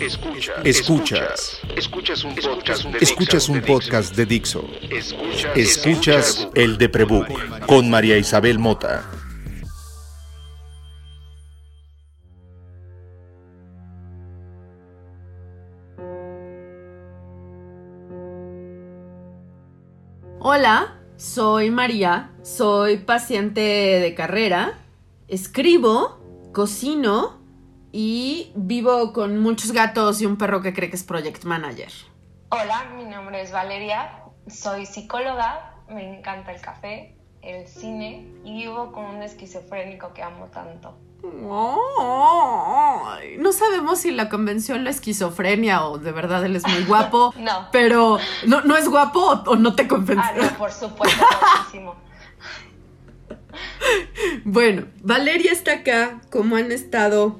Escuchas. 0.00 0.64
Escuchas. 0.64 1.60
Escuchas 1.76 2.24
un 2.24 2.34
podcast 2.34 2.84
de 2.84 2.98
Escuchas 3.00 3.48
un 3.50 3.56
Dixo. 3.60 3.66
podcast 3.66 4.16
de 4.16 4.24
Dixo. 4.24 4.64
Escuchas, 4.90 5.56
Escuchas 5.56 6.48
el 6.54 6.78
de 6.78 6.88
Prebook 6.88 7.66
con 7.66 7.90
María 7.90 8.16
Isabel 8.16 8.58
Mota. 8.58 9.04
Hola, 20.38 20.98
soy 21.16 21.70
María, 21.70 22.30
soy 22.42 22.96
paciente 22.96 23.60
de 23.60 24.14
carrera, 24.14 24.78
escribo, 25.28 26.18
cocino 26.52 27.39
y 27.92 28.52
vivo 28.54 29.12
con 29.12 29.38
muchos 29.38 29.72
gatos 29.72 30.20
y 30.20 30.26
un 30.26 30.36
perro 30.36 30.62
que 30.62 30.72
cree 30.72 30.90
que 30.90 30.96
es 30.96 31.04
project 31.04 31.44
manager. 31.44 31.90
Hola, 32.50 32.90
mi 32.96 33.04
nombre 33.04 33.42
es 33.42 33.52
Valeria, 33.52 34.24
soy 34.48 34.86
psicóloga, 34.86 35.74
me 35.88 36.18
encanta 36.18 36.52
el 36.52 36.60
café, 36.60 37.16
el 37.42 37.66
cine 37.66 38.26
y 38.44 38.54
vivo 38.54 38.92
con 38.92 39.04
un 39.04 39.22
esquizofrénico 39.22 40.12
que 40.12 40.22
amo 40.22 40.46
tanto. 40.46 40.96
No 41.22 41.76
sabemos 43.52 44.00
si 44.00 44.10
la 44.10 44.30
convenció 44.30 44.74
en 44.74 44.84
la 44.84 44.90
esquizofrenia 44.90 45.84
o 45.84 45.98
de 45.98 46.12
verdad 46.12 46.44
él 46.44 46.56
es 46.56 46.66
muy 46.66 46.84
guapo. 46.86 47.34
No. 47.38 47.68
Pero 47.72 48.18
no, 48.46 48.62
no 48.62 48.76
es 48.76 48.88
guapo 48.88 49.20
o, 49.20 49.50
o 49.50 49.56
no 49.56 49.74
te 49.74 49.86
convenció. 49.86 50.24
Ah, 50.24 50.50
no, 50.50 50.58
por 50.58 50.72
supuesto, 50.72 51.24
muchísimo. 51.56 51.94
Bueno, 54.44 54.86
Valeria 55.02 55.52
está 55.52 55.72
acá, 55.72 56.20
como 56.30 56.56
han 56.56 56.72
estado 56.72 57.38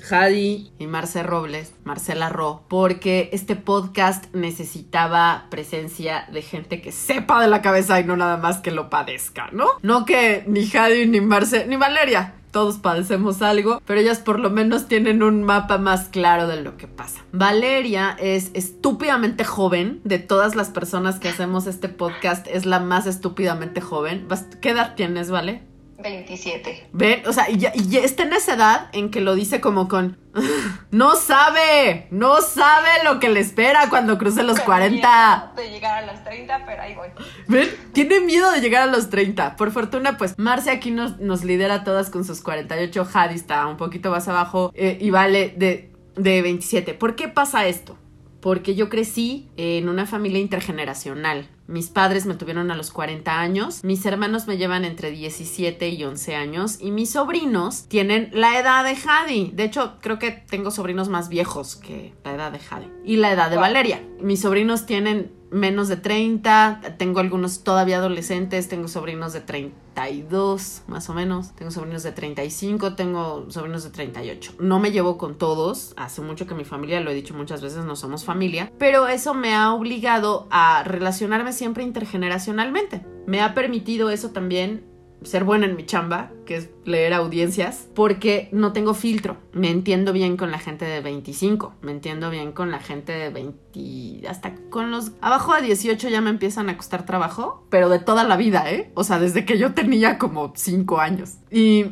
Jadi 0.00 0.72
y 0.78 0.86
Marce 0.86 1.22
Robles, 1.22 1.72
Marcela 1.84 2.28
Ro, 2.28 2.64
porque 2.68 3.30
este 3.32 3.56
podcast 3.56 4.26
necesitaba 4.34 5.46
presencia 5.50 6.26
de 6.32 6.42
gente 6.42 6.80
que 6.80 6.92
sepa 6.92 7.40
de 7.40 7.48
la 7.48 7.62
cabeza 7.62 8.00
y 8.00 8.04
no 8.04 8.16
nada 8.16 8.36
más 8.36 8.58
que 8.58 8.70
lo 8.70 8.90
padezca, 8.90 9.48
¿no? 9.52 9.66
No 9.82 10.04
que 10.04 10.44
ni 10.46 10.66
Jadi 10.66 11.06
ni 11.06 11.20
Marce 11.20 11.66
ni 11.66 11.76
Valeria. 11.76 12.34
Todos 12.50 12.78
padecemos 12.78 13.42
algo, 13.42 13.80
pero 13.86 14.00
ellas 14.00 14.18
por 14.18 14.40
lo 14.40 14.50
menos 14.50 14.88
tienen 14.88 15.22
un 15.22 15.44
mapa 15.44 15.78
más 15.78 16.08
claro 16.08 16.48
de 16.48 16.60
lo 16.60 16.76
que 16.76 16.88
pasa. 16.88 17.24
Valeria 17.30 18.16
es 18.18 18.50
estúpidamente 18.54 19.44
joven. 19.44 20.00
De 20.02 20.18
todas 20.18 20.56
las 20.56 20.70
personas 20.70 21.20
que 21.20 21.28
hacemos 21.28 21.68
este 21.68 21.88
podcast, 21.88 22.48
es 22.48 22.66
la 22.66 22.80
más 22.80 23.06
estúpidamente 23.06 23.80
joven. 23.80 24.26
¿Qué 24.60 24.70
edad 24.70 24.96
tienes, 24.96 25.30
Vale? 25.30 25.69
27. 26.02 26.88
Ven, 26.92 27.26
o 27.26 27.32
sea, 27.32 27.50
y 27.50 27.58
y 27.74 27.96
está 27.96 28.22
en 28.24 28.32
esa 28.32 28.54
edad 28.54 28.88
en 28.92 29.10
que 29.10 29.20
lo 29.20 29.34
dice 29.34 29.60
como 29.60 29.88
con. 29.88 30.18
No 30.90 31.14
sabe, 31.14 32.08
no 32.10 32.40
sabe 32.40 32.88
lo 33.04 33.20
que 33.20 33.28
le 33.28 33.38
espera 33.38 33.88
cuando 33.90 34.18
cruce 34.18 34.42
los 34.42 34.56
Con 34.56 34.66
40. 34.66 35.52
miedo 35.54 35.68
De 35.68 35.70
llegar 35.72 36.02
a 36.02 36.12
los 36.12 36.24
30, 36.24 36.66
pero 36.66 36.82
ahí 36.82 36.94
voy. 36.96 37.08
Ven, 37.46 37.68
tiene 37.92 38.20
miedo 38.20 38.50
de 38.50 38.60
llegar 38.60 38.82
a 38.82 38.86
los 38.86 39.08
30. 39.08 39.56
Por 39.56 39.70
fortuna, 39.70 40.18
pues 40.18 40.36
Marce 40.36 40.70
aquí 40.70 40.90
nos, 40.90 41.20
nos 41.20 41.44
lidera 41.44 41.74
a 41.74 41.84
todas 41.84 42.10
con 42.10 42.24
sus 42.24 42.42
48. 42.42 43.04
Jadi 43.04 43.34
está 43.34 43.66
un 43.66 43.76
poquito 43.76 44.10
más 44.10 44.26
abajo 44.26 44.72
eh, 44.74 44.98
y 45.00 45.10
vale 45.10 45.54
de, 45.56 45.92
de 46.16 46.42
27. 46.42 46.94
¿Por 46.94 47.14
qué 47.14 47.28
pasa 47.28 47.66
esto? 47.66 47.96
Porque 48.40 48.74
yo 48.74 48.88
crecí 48.88 49.48
en 49.56 49.88
una 49.88 50.06
familia 50.06 50.40
intergeneracional. 50.40 51.48
Mis 51.66 51.88
padres 51.88 52.26
me 52.26 52.34
tuvieron 52.34 52.70
a 52.70 52.76
los 52.76 52.90
40 52.90 53.40
años, 53.40 53.84
mis 53.84 54.04
hermanos 54.04 54.48
me 54.48 54.56
llevan 54.56 54.84
entre 54.84 55.12
17 55.12 55.88
y 55.88 56.02
11 56.02 56.34
años 56.34 56.78
y 56.80 56.90
mis 56.90 57.10
sobrinos 57.10 57.84
tienen 57.86 58.30
la 58.32 58.58
edad 58.58 58.84
de 58.84 58.96
Jadi. 58.96 59.52
De 59.54 59.64
hecho, 59.64 59.98
creo 60.00 60.18
que 60.18 60.32
tengo 60.32 60.72
sobrinos 60.72 61.08
más 61.08 61.28
viejos 61.28 61.76
que 61.76 62.12
la 62.24 62.34
edad 62.34 62.50
de 62.50 62.58
Jadi. 62.58 62.86
Y 63.04 63.16
la 63.16 63.32
edad 63.32 63.50
de. 63.50 63.56
Valeria. 63.56 64.02
Mis 64.20 64.40
sobrinos 64.40 64.84
tienen 64.84 65.30
menos 65.50 65.88
de 65.88 65.96
30, 65.96 66.96
tengo 66.98 67.20
algunos 67.20 67.62
todavía 67.62 67.98
adolescentes, 67.98 68.68
tengo 68.68 68.88
sobrinos 68.88 69.32
de 69.32 69.40
32 69.40 70.82
más 70.86 71.10
o 71.10 71.14
menos, 71.14 71.54
tengo 71.54 71.70
sobrinos 71.70 72.02
de 72.02 72.12
35, 72.12 72.94
tengo 72.94 73.50
sobrinos 73.50 73.84
de 73.84 73.90
38. 73.90 74.54
No 74.58 74.78
me 74.78 74.92
llevo 74.92 75.18
con 75.18 75.36
todos, 75.36 75.94
hace 75.96 76.20
mucho 76.22 76.46
que 76.46 76.54
mi 76.54 76.64
familia, 76.64 77.00
lo 77.00 77.10
he 77.10 77.14
dicho 77.14 77.34
muchas 77.34 77.62
veces, 77.62 77.84
no 77.84 77.96
somos 77.96 78.24
familia, 78.24 78.72
pero 78.78 79.08
eso 79.08 79.34
me 79.34 79.54
ha 79.54 79.72
obligado 79.72 80.46
a 80.50 80.82
relacionarme 80.84 81.52
siempre 81.52 81.84
intergeneracionalmente. 81.84 83.04
Me 83.26 83.40
ha 83.40 83.54
permitido 83.54 84.10
eso 84.10 84.30
también 84.30 84.89
ser 85.22 85.44
buena 85.44 85.66
en 85.66 85.76
mi 85.76 85.84
chamba, 85.84 86.30
que 86.46 86.56
es 86.56 86.70
leer 86.84 87.12
audiencias, 87.12 87.88
porque 87.94 88.48
no 88.52 88.72
tengo 88.72 88.94
filtro. 88.94 89.36
Me 89.52 89.70
entiendo 89.70 90.12
bien 90.12 90.36
con 90.36 90.50
la 90.50 90.58
gente 90.58 90.84
de 90.84 91.00
25, 91.00 91.74
me 91.82 91.92
entiendo 91.92 92.30
bien 92.30 92.52
con 92.52 92.70
la 92.70 92.80
gente 92.80 93.12
de 93.12 93.30
20, 93.30 94.28
hasta 94.28 94.54
con 94.70 94.90
los 94.90 95.12
abajo 95.20 95.54
de 95.54 95.62
18 95.62 96.08
ya 96.08 96.20
me 96.20 96.30
empiezan 96.30 96.68
a 96.68 96.76
costar 96.76 97.06
trabajo, 97.06 97.66
pero 97.70 97.88
de 97.88 97.98
toda 97.98 98.24
la 98.24 98.36
vida, 98.36 98.70
¿eh? 98.70 98.90
O 98.94 99.04
sea, 99.04 99.18
desde 99.18 99.44
que 99.44 99.58
yo 99.58 99.74
tenía 99.74 100.18
como 100.18 100.52
5 100.54 101.00
años. 101.00 101.34
Y 101.50 101.84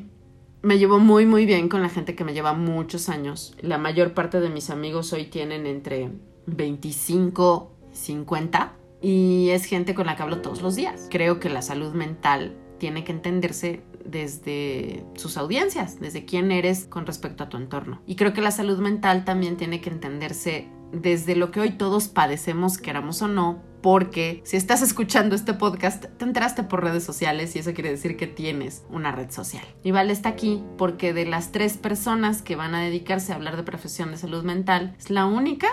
me 0.62 0.78
llevo 0.78 0.98
muy 0.98 1.24
muy 1.24 1.46
bien 1.46 1.68
con 1.68 1.82
la 1.82 1.88
gente 1.88 2.14
que 2.14 2.24
me 2.24 2.34
lleva 2.34 2.52
muchos 2.52 3.08
años. 3.08 3.54
La 3.60 3.78
mayor 3.78 4.14
parte 4.14 4.40
de 4.40 4.50
mis 4.50 4.70
amigos 4.70 5.12
hoy 5.12 5.26
tienen 5.26 5.66
entre 5.66 6.10
25 6.46 7.72
y 7.92 7.96
50 7.96 8.72
y 9.00 9.50
es 9.50 9.64
gente 9.64 9.94
con 9.94 10.06
la 10.06 10.16
que 10.16 10.22
hablo 10.22 10.40
todos 10.40 10.62
los 10.62 10.74
días. 10.74 11.08
Creo 11.10 11.38
que 11.40 11.48
la 11.48 11.62
salud 11.62 11.92
mental 11.94 12.56
tiene 12.78 13.04
que 13.04 13.12
entenderse 13.12 13.82
desde 14.04 15.04
sus 15.14 15.36
audiencias, 15.36 16.00
desde 16.00 16.24
quién 16.24 16.50
eres 16.50 16.86
con 16.86 17.06
respecto 17.06 17.44
a 17.44 17.48
tu 17.48 17.56
entorno. 17.56 18.00
Y 18.06 18.16
creo 18.16 18.32
que 18.32 18.40
la 18.40 18.50
salud 18.50 18.78
mental 18.78 19.24
también 19.24 19.56
tiene 19.56 19.80
que 19.80 19.90
entenderse 19.90 20.68
desde 20.92 21.36
lo 21.36 21.50
que 21.50 21.60
hoy 21.60 21.70
todos 21.72 22.08
padecemos, 22.08 22.78
queramos 22.78 23.20
o 23.20 23.28
no, 23.28 23.62
porque 23.82 24.40
si 24.44 24.56
estás 24.56 24.82
escuchando 24.82 25.34
este 25.34 25.54
podcast, 25.54 26.06
te 26.06 26.24
enteraste 26.24 26.62
por 26.62 26.82
redes 26.82 27.04
sociales 27.04 27.54
y 27.54 27.60
eso 27.60 27.74
quiere 27.74 27.90
decir 27.90 28.16
que 28.16 28.26
tienes 28.26 28.84
una 28.90 29.12
red 29.12 29.30
social. 29.30 29.64
Y 29.84 29.90
Vale 29.90 30.12
está 30.12 30.30
aquí 30.30 30.62
porque 30.76 31.12
de 31.12 31.26
las 31.26 31.52
tres 31.52 31.76
personas 31.76 32.42
que 32.42 32.56
van 32.56 32.74
a 32.74 32.80
dedicarse 32.80 33.32
a 33.32 33.36
hablar 33.36 33.56
de 33.56 33.62
profesión 33.62 34.10
de 34.10 34.16
salud 34.16 34.44
mental, 34.44 34.94
es 34.98 35.10
la 35.10 35.26
única 35.26 35.68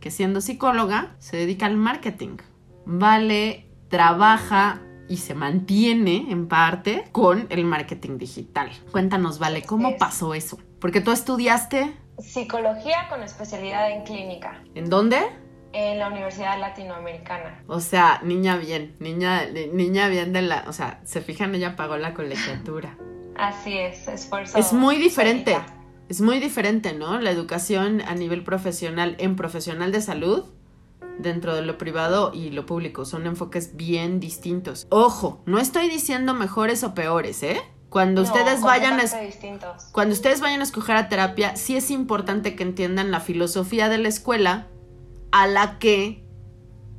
que 0.00 0.10
siendo 0.10 0.40
psicóloga 0.40 1.14
se 1.18 1.36
dedica 1.36 1.66
al 1.66 1.76
marketing. 1.76 2.36
Vale 2.86 3.66
trabaja 3.88 4.80
y 5.08 5.16
se 5.18 5.34
mantiene 5.34 6.26
en 6.30 6.48
parte 6.48 7.04
con 7.12 7.46
el 7.50 7.64
marketing 7.64 8.18
digital. 8.18 8.70
Cuéntanos, 8.90 9.38
Vale, 9.38 9.62
¿cómo 9.62 9.90
Es- 9.90 9.96
pasó 9.98 10.34
eso? 10.34 10.58
Porque 10.80 11.00
tú 11.00 11.10
estudiaste 11.12 11.92
Psicología 12.18 13.08
con 13.08 13.22
especialidad 13.22 13.90
en 13.90 14.04
clínica 14.04 14.62
¿en 14.74 14.88
dónde? 14.90 15.18
en 15.72 15.98
la 15.98 16.08
Universidad 16.08 16.60
Latinoamericana. 16.60 17.62
O 17.66 17.80
sea, 17.80 18.20
niña 18.22 18.56
bien, 18.56 18.94
niña, 19.00 19.46
ni- 19.46 19.68
niña 19.68 20.08
bien 20.08 20.32
de 20.34 20.42
la, 20.42 20.64
o 20.68 20.72
sea, 20.74 21.00
se 21.04 21.22
fijan, 21.22 21.54
ella 21.54 21.76
pagó 21.76 21.96
la 21.96 22.12
colegiatura. 22.12 22.98
Así 23.36 23.78
es, 23.78 24.06
esfuerzo. 24.06 24.58
Es 24.58 24.74
muy 24.74 24.96
diferente. 24.98 25.52
solita. 25.54 25.74
Es 26.10 26.20
muy 26.20 26.40
diferente, 26.40 26.92
¿no? 26.92 27.18
La 27.20 27.30
educación 27.30 28.02
a 28.02 28.14
nivel 28.14 28.44
profesional 28.44 29.16
en 29.18 29.34
profesional 29.34 29.92
de 29.92 30.02
salud 30.02 30.44
dentro 31.18 31.54
de 31.54 31.62
lo 31.62 31.78
privado 31.78 32.32
y 32.34 32.50
lo 32.50 32.66
público 32.66 33.04
son 33.04 33.26
enfoques 33.26 33.76
bien 33.76 34.20
distintos. 34.20 34.86
Ojo, 34.90 35.42
no 35.46 35.58
estoy 35.58 35.88
diciendo 35.88 36.34
mejores 36.34 36.84
o 36.84 36.94
peores, 36.94 37.42
¿eh? 37.42 37.60
Cuando 37.88 38.22
No, 38.22 38.26
ustedes 38.26 38.62
vayan 38.62 38.98
a 38.98 39.04
cuando 39.92 40.14
ustedes 40.14 40.40
vayan 40.40 40.60
a 40.60 40.64
escoger 40.64 40.96
a 40.96 41.10
terapia, 41.10 41.56
sí 41.56 41.76
es 41.76 41.90
importante 41.90 42.56
que 42.56 42.62
entiendan 42.62 43.10
la 43.10 43.20
filosofía 43.20 43.90
de 43.90 43.98
la 43.98 44.08
escuela 44.08 44.68
a 45.30 45.46
la 45.46 45.78
que 45.78 46.24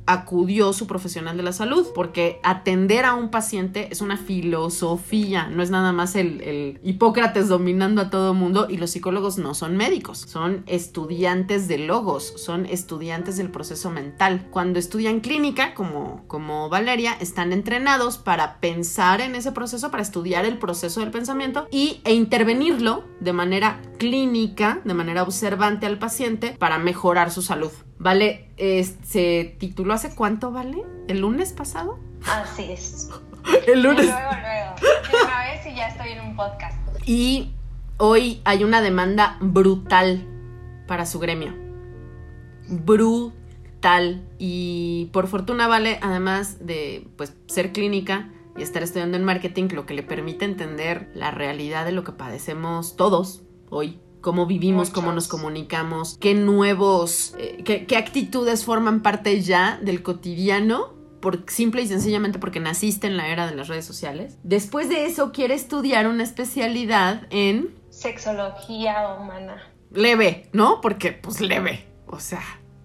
acudió 0.06 0.72
su 0.72 0.86
profesional 0.86 1.36
de 1.36 1.42
la 1.42 1.52
salud, 1.52 1.86
porque 1.94 2.40
atender 2.42 3.04
a 3.04 3.14
un 3.14 3.30
paciente 3.30 3.88
es 3.90 4.00
una 4.00 4.16
filosofía, 4.16 5.48
no 5.48 5.62
es 5.62 5.70
nada 5.70 5.92
más 5.92 6.14
el, 6.16 6.40
el 6.42 6.80
Hipócrates 6.82 7.48
dominando 7.48 8.02
a 8.02 8.10
todo 8.10 8.34
mundo 8.34 8.66
y 8.68 8.76
los 8.76 8.90
psicólogos 8.90 9.38
no 9.38 9.54
son 9.54 9.76
médicos, 9.76 10.18
son 10.18 10.62
estudiantes 10.66 11.68
de 11.68 11.78
logos, 11.78 12.34
son 12.36 12.66
estudiantes 12.66 13.36
del 13.36 13.50
proceso 13.50 13.90
mental. 13.90 14.46
Cuando 14.50 14.78
estudian 14.78 15.20
clínica, 15.20 15.74
como, 15.74 16.24
como 16.26 16.68
Valeria, 16.68 17.16
están 17.20 17.52
entrenados 17.52 18.18
para 18.18 18.60
pensar 18.60 19.20
en 19.20 19.34
ese 19.34 19.52
proceso, 19.52 19.90
para 19.90 20.02
estudiar 20.02 20.44
el 20.44 20.58
proceso 20.58 21.00
del 21.00 21.10
pensamiento 21.10 21.66
y, 21.70 22.00
e 22.04 22.14
intervenirlo 22.14 23.04
de 23.20 23.32
manera 23.32 23.80
clínica, 23.98 24.80
de 24.84 24.94
manera 24.94 25.22
observante 25.22 25.86
al 25.86 25.98
paciente 25.98 26.56
para 26.58 26.78
mejorar 26.78 27.30
su 27.30 27.42
salud. 27.42 27.72
Vale, 28.04 28.50
es- 28.58 28.96
se 29.02 29.56
tituló 29.58 29.94
hace 29.94 30.14
cuánto, 30.14 30.52
Vale? 30.52 30.84
¿El 31.08 31.20
lunes 31.20 31.52
pasado? 31.54 31.98
Así 32.26 32.70
es. 32.70 33.08
El 33.66 33.78
Y 33.78 33.82
lunes. 33.82 34.04
luego, 34.06 34.30
luego. 34.30 35.24
Una 35.24 35.38
vez 35.46 35.66
y 35.66 35.74
ya 35.74 35.88
estoy 35.88 36.10
en 36.10 36.20
un 36.20 36.36
podcast. 36.36 36.76
Y 37.06 37.54
hoy 37.96 38.42
hay 38.44 38.62
una 38.62 38.82
demanda 38.82 39.38
brutal 39.40 40.26
para 40.86 41.06
su 41.06 41.18
gremio. 41.18 41.54
Brutal. 42.68 44.22
Y 44.38 45.08
por 45.12 45.26
fortuna 45.26 45.66
vale, 45.66 45.98
además 46.02 46.58
de 46.66 47.08
pues, 47.16 47.34
ser 47.46 47.72
clínica 47.72 48.30
y 48.56 48.62
estar 48.62 48.82
estudiando 48.82 49.16
en 49.16 49.24
marketing, 49.24 49.68
lo 49.72 49.86
que 49.86 49.94
le 49.94 50.02
permite 50.02 50.44
entender 50.44 51.10
la 51.14 51.30
realidad 51.30 51.84
de 51.86 51.92
lo 51.92 52.04
que 52.04 52.12
padecemos 52.12 52.96
todos 52.96 53.42
hoy 53.70 53.98
cómo 54.24 54.46
vivimos, 54.46 54.88
cómo 54.88 55.12
nos 55.12 55.28
comunicamos, 55.28 56.16
qué 56.18 56.32
nuevos, 56.34 57.34
eh, 57.38 57.60
qué, 57.62 57.84
qué 57.84 57.98
actitudes 57.98 58.64
forman 58.64 59.02
parte 59.02 59.42
ya 59.42 59.78
del 59.82 60.02
cotidiano, 60.02 60.94
por, 61.20 61.44
simple 61.50 61.82
y 61.82 61.86
sencillamente 61.86 62.38
porque 62.38 62.58
naciste 62.58 63.06
en 63.06 63.18
la 63.18 63.28
era 63.28 63.46
de 63.46 63.54
las 63.54 63.68
redes 63.68 63.84
sociales. 63.84 64.38
Después 64.42 64.88
de 64.88 65.04
eso 65.04 65.30
quiere 65.30 65.52
estudiar 65.54 66.06
una 66.06 66.22
especialidad 66.22 67.26
en 67.28 67.74
Sexología 67.90 69.14
humana. 69.20 69.62
leve, 69.92 70.48
¿no? 70.54 70.80
Porque 70.80 71.12
pues 71.12 71.42
leve, 71.42 71.86
o 72.06 72.18
sea, 72.18 72.42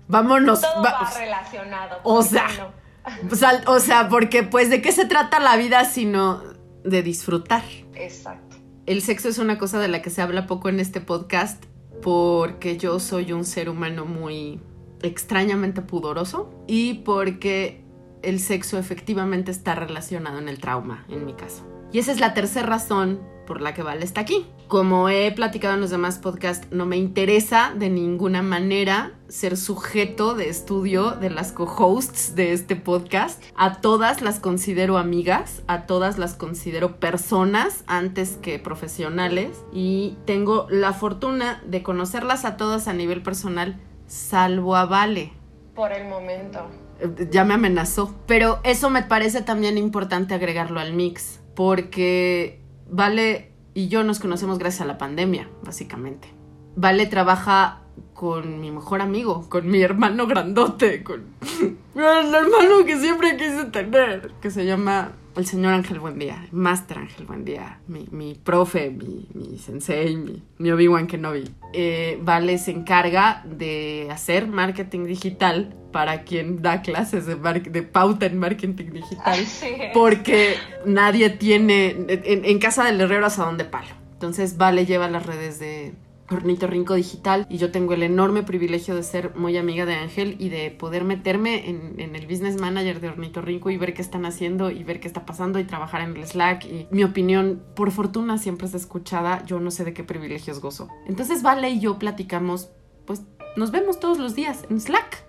vámonos. 0.10 0.60
Todo 0.60 0.84
va- 0.84 1.02
va 1.04 1.12
relacionado. 1.18 2.00
o 2.04 2.16
¿por 2.16 2.24
qué 2.24 2.30
sea, 2.30 2.48
no? 2.58 3.30
o 3.32 3.36
sea, 3.36 3.62
o 3.68 3.80
sea, 3.80 4.10
porque 4.10 4.44
pues 4.44 4.70
de 4.70 4.82
qué 4.82 4.92
se 4.92 5.06
trata 5.06 5.40
la 5.40 5.56
vida 5.56 5.86
sino 5.86 6.44
de 6.84 7.02
disfrutar. 7.02 7.64
Exacto. 7.96 8.49
El 8.90 9.04
sexo 9.04 9.30
es 9.30 9.38
una 9.38 9.60
cosa 9.60 9.78
de 9.78 9.88
la 9.88 10.02
que 10.02 10.10
se 10.10 10.24
habla 10.24 10.48
poco 10.48 10.68
en 10.68 10.80
este 10.80 11.00
podcast 11.00 11.64
porque 12.02 12.80
yo 12.80 13.00
soy 13.00 13.34
un 13.34 13.46
ser 13.46 13.70
humano 13.70 14.04
muy 14.06 14.60
extrañamente 15.04 15.84
pudoroso 15.84 16.52
y 16.66 16.96
porque 16.96 17.84
el 18.24 18.40
sexo 18.40 18.80
efectivamente 18.80 19.52
está 19.52 19.76
relacionado 19.76 20.40
en 20.40 20.50
el 20.50 20.58
trauma, 20.58 21.06
en 21.08 21.24
mi 21.24 21.34
caso. 21.34 21.68
Y 21.94 22.00
esa 22.00 22.12
es 22.12 22.20
la 22.20 22.34
tercera 22.34 22.66
razón 22.66 23.20
por 23.46 23.62
la 23.62 23.76
que 23.76 23.84
Vale 23.84 24.04
está 24.04 24.22
aquí. 24.22 24.48
Como 24.68 25.08
he 25.08 25.32
platicado 25.34 25.76
en 25.76 25.82
los 25.82 25.92
demás 25.92 26.18
podcasts, 26.18 26.68
no 26.72 26.88
me 26.88 26.98
interesa 26.98 27.76
de 27.78 27.92
ninguna 27.92 28.42
manera 28.42 29.19
ser 29.30 29.58
sujeto 29.58 30.36
de 30.36 30.50
estudio 30.50 31.12
de 31.12 31.30
las 31.30 31.52
co-hosts 31.52 32.36
de 32.36 32.52
este 32.52 32.76
podcast. 32.76 33.42
A 33.56 33.80
todas 33.80 34.22
las 34.22 34.40
considero 34.40 34.98
amigas, 34.98 35.62
a 35.68 35.86
todas 35.86 36.18
las 36.18 36.34
considero 36.34 37.00
personas 37.00 37.84
antes 37.88 38.38
que 38.42 38.60
profesionales 38.60 39.64
y 39.72 40.18
tengo 40.26 40.68
la 40.70 40.94
fortuna 40.94 41.62
de 41.66 41.84
conocerlas 41.84 42.44
a 42.44 42.58
todas 42.58 42.88
a 42.88 42.94
nivel 42.94 43.22
personal, 43.22 43.80
salvo 44.08 44.76
a 44.76 44.86
Vale 44.86 45.32
Por 45.76 45.94
el 45.94 46.08
momento. 46.08 46.66
eh, 47.00 47.30
ya 47.32 47.46
me 47.46 47.54
amenazó. 47.54 48.16
Pero 48.26 48.60
eso 48.64 48.90
me 48.90 49.04
parece 49.04 49.42
también 49.42 49.78
importante 49.78 50.34
agregarlo 50.34 50.80
al 50.80 50.94
mix, 50.94 51.40
porque 51.56 52.62
Vale 52.92 53.52
y 53.76 53.88
yo 53.88 54.04
nos 54.04 54.20
conocemos 54.20 54.58
gracias 54.58 54.82
a 54.82 54.86
la 54.86 54.98
pandemia, 54.98 55.48
básicamente. 55.64 56.34
Vale 56.76 57.06
trabaja 57.06 57.82
con 58.20 58.60
mi 58.60 58.70
mejor 58.70 59.02
amigo, 59.02 59.48
con 59.48 59.66
mi 59.72 59.82
hermano 59.82 60.28
grandote, 60.28 61.04
con 61.06 61.24
el 61.96 62.36
hermano 62.36 62.84
que 62.86 63.00
siempre 63.00 63.38
quise 63.38 63.64
tener, 63.72 64.34
que 64.42 64.52
se 64.52 64.66
llama 64.66 65.14
el 65.38 65.46
señor 65.46 65.72
Ángel 65.72 66.02
Buendía, 66.02 66.44
el 66.44 66.52
Master 66.52 66.98
Ángel 66.98 67.26
Buendía, 67.26 67.80
mi, 67.88 68.10
mi 68.12 68.36
profe, 68.36 68.90
mi, 68.90 69.26
mi 69.34 69.58
sensei, 69.58 70.18
mi, 70.18 70.44
mi 70.58 70.70
Obi-Wan 70.70 71.08
Kenobi. 71.08 71.50
Eh, 71.72 72.20
vale 72.22 72.58
se 72.58 72.72
encarga 72.72 73.42
de 73.46 74.10
hacer 74.12 74.48
marketing 74.48 75.06
digital 75.06 75.74
para 75.94 76.24
quien 76.24 76.62
da 76.62 76.82
clases 76.82 77.26
de, 77.26 77.36
de 77.36 77.84
pauta 77.84 78.26
en 78.26 78.38
marketing 78.38 78.92
digital 78.92 79.40
porque 79.94 80.56
nadie 80.86 81.30
tiene 81.30 81.92
en, 81.92 82.44
en 82.44 82.60
casa 82.60 82.84
del 82.84 83.00
herrero 83.00 83.28
hasta 83.28 83.46
donde 83.46 83.64
palo. 83.64 83.96
Entonces 84.12 84.58
Vale 84.58 84.86
lleva 84.86 85.08
las 85.08 85.26
redes 85.26 85.58
de 85.60 85.94
Ornitorrinco 86.32 86.94
Digital 86.94 87.46
y 87.50 87.58
yo 87.58 87.72
tengo 87.72 87.94
el 87.94 88.04
enorme 88.04 88.44
privilegio 88.44 88.96
de 88.96 89.04
ser 89.04 89.36
muy 89.36 89.58
amiga 89.58 89.86
de 89.86 89.96
Ángel 89.96 90.36
y 90.40 90.50
de 90.50 90.72
poder 90.72 91.04
meterme 91.04 91.70
en, 91.70 92.00
en 92.00 92.16
el 92.16 92.28
business 92.28 92.60
manager 92.60 93.00
de 93.02 93.10
Ornitorrinco 93.10 93.70
y 93.70 93.78
ver 93.78 93.94
qué 93.94 94.02
están 94.02 94.26
haciendo 94.26 94.72
y 94.72 94.84
ver 94.84 95.00
qué 95.00 95.08
está 95.08 95.26
pasando 95.26 95.60
y 95.60 95.64
trabajar 95.64 96.02
en 96.02 96.16
el 96.16 96.26
Slack 96.26 96.66
y 96.66 96.88
mi 96.92 97.04
opinión 97.04 97.64
por 97.76 97.92
fortuna 97.92 98.38
siempre 98.38 98.68
es 98.68 98.74
escuchada, 98.74 99.44
yo 99.46 99.60
no 99.60 99.72
sé 99.72 99.86
de 99.86 99.94
qué 99.94 100.04
privilegios 100.04 100.62
gozo. 100.62 100.88
Entonces 101.08 101.42
Vale 101.42 101.70
y 101.70 101.80
yo 101.80 101.98
platicamos, 102.00 102.70
pues 103.06 103.24
nos 103.56 103.72
vemos 103.72 104.00
todos 104.00 104.20
los 104.20 104.36
días 104.36 104.66
en 104.70 104.80
Slack 104.80 105.26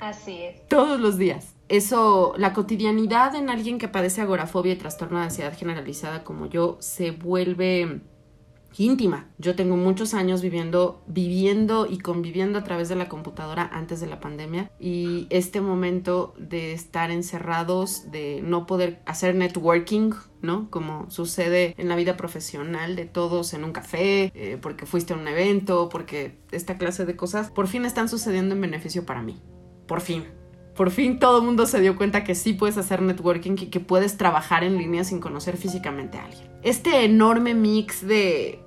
Así 0.00 0.42
es. 0.42 0.66
todos 0.68 1.00
los 1.00 1.18
días. 1.18 1.54
Eso, 1.68 2.34
la 2.36 2.52
cotidianidad 2.52 3.34
en 3.34 3.48
alguien 3.48 3.78
que 3.78 3.88
padece 3.88 4.20
agorafobia 4.20 4.74
y 4.74 4.76
trastorno 4.76 5.18
de 5.18 5.24
ansiedad 5.24 5.56
generalizada 5.56 6.22
como 6.22 6.46
yo 6.46 6.76
se 6.80 7.10
vuelve 7.10 8.02
íntima. 8.76 9.28
Yo 9.38 9.54
tengo 9.54 9.76
muchos 9.76 10.14
años 10.14 10.42
viviendo, 10.42 11.02
viviendo 11.06 11.86
y 11.88 11.98
conviviendo 11.98 12.58
a 12.58 12.64
través 12.64 12.88
de 12.88 12.96
la 12.96 13.08
computadora 13.08 13.68
antes 13.72 14.00
de 14.00 14.06
la 14.06 14.20
pandemia 14.20 14.70
y 14.78 15.26
este 15.30 15.60
momento 15.60 16.34
de 16.38 16.72
estar 16.72 17.10
encerrados, 17.10 18.10
de 18.10 18.42
no 18.42 18.66
poder 18.66 19.02
hacer 19.06 19.34
networking, 19.34 20.12
¿no? 20.42 20.70
Como 20.70 21.10
sucede 21.10 21.74
en 21.78 21.88
la 21.88 21.96
vida 21.96 22.16
profesional 22.16 22.96
de 22.96 23.06
todos 23.06 23.54
en 23.54 23.64
un 23.64 23.72
café, 23.72 24.32
eh, 24.34 24.58
porque 24.60 24.86
fuiste 24.86 25.12
a 25.12 25.16
un 25.16 25.26
evento, 25.28 25.88
porque 25.88 26.38
esta 26.52 26.78
clase 26.78 27.04
de 27.04 27.16
cosas 27.16 27.50
por 27.50 27.68
fin 27.68 27.84
están 27.84 28.08
sucediendo 28.08 28.54
en 28.54 28.60
beneficio 28.60 29.06
para 29.06 29.22
mí. 29.22 29.40
Por 29.86 30.00
fin. 30.00 30.24
Por 30.74 30.90
fin 30.90 31.20
todo 31.20 31.38
el 31.38 31.44
mundo 31.44 31.66
se 31.66 31.80
dio 31.80 31.96
cuenta 31.96 32.24
que 32.24 32.34
sí 32.34 32.52
puedes 32.52 32.76
hacer 32.76 33.00
networking 33.00 33.52
y 33.52 33.66
que 33.66 33.78
puedes 33.78 34.16
trabajar 34.16 34.64
en 34.64 34.76
línea 34.76 35.04
sin 35.04 35.20
conocer 35.20 35.56
físicamente 35.56 36.18
a 36.18 36.24
alguien. 36.24 36.50
Este 36.62 37.04
enorme 37.04 37.54
mix 37.54 38.04
de 38.06 38.63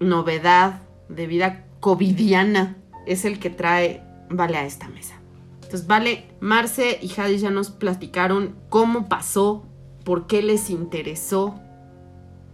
novedad, 0.00 0.82
de 1.08 1.26
vida 1.26 1.64
covidiana, 1.80 2.76
es 3.06 3.24
el 3.24 3.38
que 3.38 3.50
trae 3.50 4.02
Vale 4.32 4.56
a 4.56 4.64
esta 4.64 4.88
mesa. 4.88 5.16
Entonces, 5.54 5.88
Vale, 5.88 6.28
Marce 6.38 6.98
y 7.02 7.12
Hadis 7.20 7.40
ya 7.40 7.50
nos 7.50 7.70
platicaron 7.70 8.54
cómo 8.68 9.08
pasó, 9.08 9.66
por 10.04 10.26
qué 10.28 10.42
les 10.42 10.70
interesó 10.70 11.60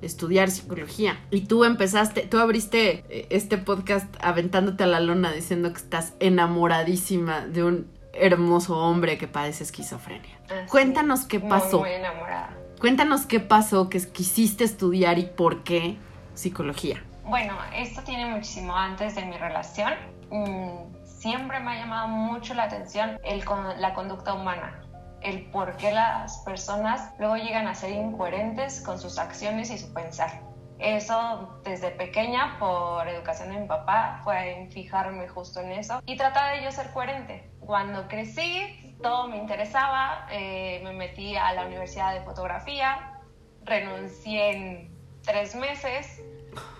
estudiar 0.02 0.50
psicología. 0.50 1.18
Y 1.30 1.42
tú 1.42 1.64
empezaste, 1.64 2.22
tú 2.22 2.38
abriste 2.38 3.04
eh, 3.08 3.26
este 3.30 3.58
podcast 3.58 4.14
aventándote 4.20 4.84
a 4.84 4.86
la 4.86 5.00
lona 5.00 5.32
diciendo 5.32 5.70
que 5.72 5.78
estás 5.78 6.14
enamoradísima 6.20 7.46
de 7.46 7.64
un 7.64 7.86
hermoso 8.12 8.78
hombre 8.78 9.18
que 9.18 9.28
padece 9.28 9.64
esquizofrenia. 9.64 10.38
Así 10.44 10.70
Cuéntanos 10.70 11.24
qué 11.24 11.38
Muy, 11.38 11.50
pasó. 11.50 11.80
Muy 11.80 11.90
enamorada. 11.90 12.56
Cuéntanos 12.80 13.26
qué 13.26 13.40
pasó, 13.40 13.88
que 13.88 14.00
quisiste 14.00 14.64
estudiar 14.64 15.18
y 15.18 15.26
por 15.26 15.62
qué 15.62 15.96
psicología. 16.34 17.02
Bueno, 17.26 17.58
esto 17.74 18.02
tiene 18.02 18.26
muchísimo 18.26 18.76
antes 18.76 19.16
de 19.16 19.24
mi 19.24 19.36
relación. 19.36 19.94
Mm, 20.30 21.04
siempre 21.04 21.58
me 21.58 21.72
ha 21.72 21.80
llamado 21.80 22.06
mucho 22.06 22.54
la 22.54 22.64
atención 22.64 23.18
el, 23.24 23.44
la 23.78 23.94
conducta 23.94 24.34
humana, 24.34 24.80
el 25.22 25.50
por 25.50 25.76
qué 25.76 25.90
las 25.90 26.38
personas 26.44 27.12
luego 27.18 27.36
llegan 27.36 27.66
a 27.66 27.74
ser 27.74 27.90
incoherentes 27.90 28.80
con 28.80 29.00
sus 29.00 29.18
acciones 29.18 29.72
y 29.72 29.78
su 29.78 29.92
pensar. 29.92 30.40
Eso 30.78 31.60
desde 31.64 31.90
pequeña, 31.90 32.58
por 32.60 33.08
educación 33.08 33.50
de 33.50 33.58
mi 33.58 33.66
papá, 33.66 34.20
fue 34.22 34.60
en 34.60 34.70
fijarme 34.70 35.26
justo 35.26 35.60
en 35.60 35.72
eso 35.72 36.00
y 36.06 36.16
tratar 36.16 36.54
de 36.54 36.62
yo 36.62 36.70
ser 36.70 36.92
coherente. 36.92 37.50
Cuando 37.58 38.06
crecí, 38.06 38.94
todo 39.02 39.26
me 39.26 39.38
interesaba, 39.38 40.28
eh, 40.30 40.80
me 40.84 40.92
metí 40.92 41.34
a 41.34 41.52
la 41.54 41.66
Universidad 41.66 42.14
de 42.14 42.20
Fotografía, 42.20 43.18
renuncié 43.64 44.52
en 44.52 44.96
tres 45.24 45.56
meses, 45.56 46.22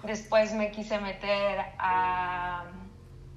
después 0.02 0.52
me 0.52 0.70
quise 0.70 0.98
meter 0.98 1.58
a 1.78 2.64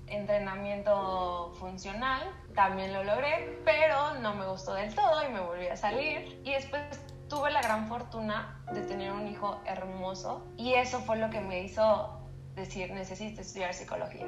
entrenamiento 0.08 1.54
funcional, 1.60 2.22
también 2.56 2.94
lo 2.94 3.04
logré, 3.04 3.60
pero 3.64 4.16
no 4.22 4.36
me 4.36 4.48
gustó 4.48 4.74
del 4.74 4.94
todo 4.94 5.28
y 5.28 5.32
me 5.32 5.40
volví 5.40 5.68
a 5.68 5.78
salir. 5.78 6.42
Y 6.44 6.52
después 6.52 6.82
tuve 7.28 7.52
la 7.52 7.62
gran 7.62 7.88
fortuna 7.88 8.60
de 8.74 8.82
tener 8.82 9.12
un 9.12 9.28
hijo 9.28 9.60
hermoso 9.66 10.46
y 10.58 10.74
eso 10.74 11.00
fue 11.02 11.18
lo 11.18 11.30
que 11.30 11.40
me 11.40 11.64
hizo 11.64 12.20
decir, 12.56 12.92
necesito 12.92 13.42
estudiar 13.42 13.74
psicología. 13.74 14.28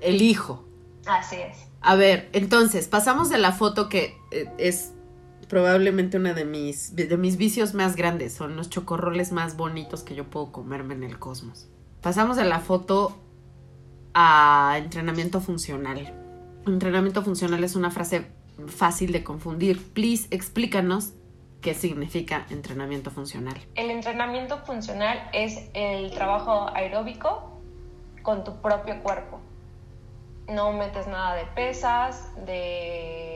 El 0.00 0.22
hijo. 0.22 0.64
Así 1.06 1.36
es. 1.36 1.66
A 1.82 1.94
ver, 1.96 2.30
entonces, 2.32 2.88
pasamos 2.88 3.28
de 3.28 3.38
la 3.38 3.52
foto 3.52 3.88
que 3.88 4.18
eh, 4.30 4.50
es 4.58 4.94
probablemente 5.46 6.16
una 6.16 6.34
de 6.34 6.44
mis, 6.44 6.94
de 6.96 7.16
mis 7.16 7.36
vicios 7.36 7.74
más 7.74 7.96
grandes. 7.96 8.34
Son 8.34 8.56
los 8.56 8.70
chocorroles 8.70 9.32
más 9.32 9.56
bonitos 9.56 10.02
que 10.02 10.14
yo 10.14 10.24
puedo 10.24 10.52
comerme 10.52 10.94
en 10.94 11.04
el 11.04 11.18
cosmos. 11.18 11.68
Pasamos 12.00 12.36
de 12.36 12.44
la 12.44 12.60
foto 12.60 13.18
a 14.14 14.76
entrenamiento 14.78 15.40
funcional. 15.40 16.12
Entrenamiento 16.66 17.22
funcional 17.22 17.64
es 17.64 17.76
una 17.76 17.90
frase 17.90 18.26
fácil 18.66 19.12
de 19.12 19.24
confundir. 19.24 19.82
Please, 19.92 20.28
explícanos 20.30 21.12
qué 21.60 21.74
significa 21.74 22.46
entrenamiento 22.50 23.10
funcional. 23.10 23.56
El 23.74 23.90
entrenamiento 23.90 24.58
funcional 24.64 25.30
es 25.32 25.58
el 25.72 26.10
trabajo 26.10 26.68
aeróbico 26.74 27.58
con 28.22 28.44
tu 28.44 28.60
propio 28.60 29.02
cuerpo. 29.02 29.40
No 30.48 30.72
metes 30.72 31.06
nada 31.06 31.36
de 31.36 31.46
pesas, 31.46 32.28
de 32.44 33.33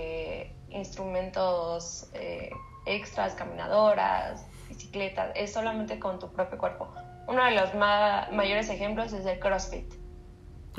instrumentos 0.78 2.08
eh, 2.14 2.50
extras, 2.86 3.34
caminadoras, 3.34 4.46
bicicletas, 4.68 5.30
es 5.34 5.52
solamente 5.52 5.98
con 5.98 6.18
tu 6.18 6.28
propio 6.32 6.58
cuerpo. 6.58 6.88
Uno 7.26 7.44
de 7.44 7.50
los 7.52 7.74
ma- 7.74 8.28
mayores 8.32 8.70
ejemplos 8.70 9.12
es 9.12 9.26
el 9.26 9.38
CrossFit. 9.38 9.92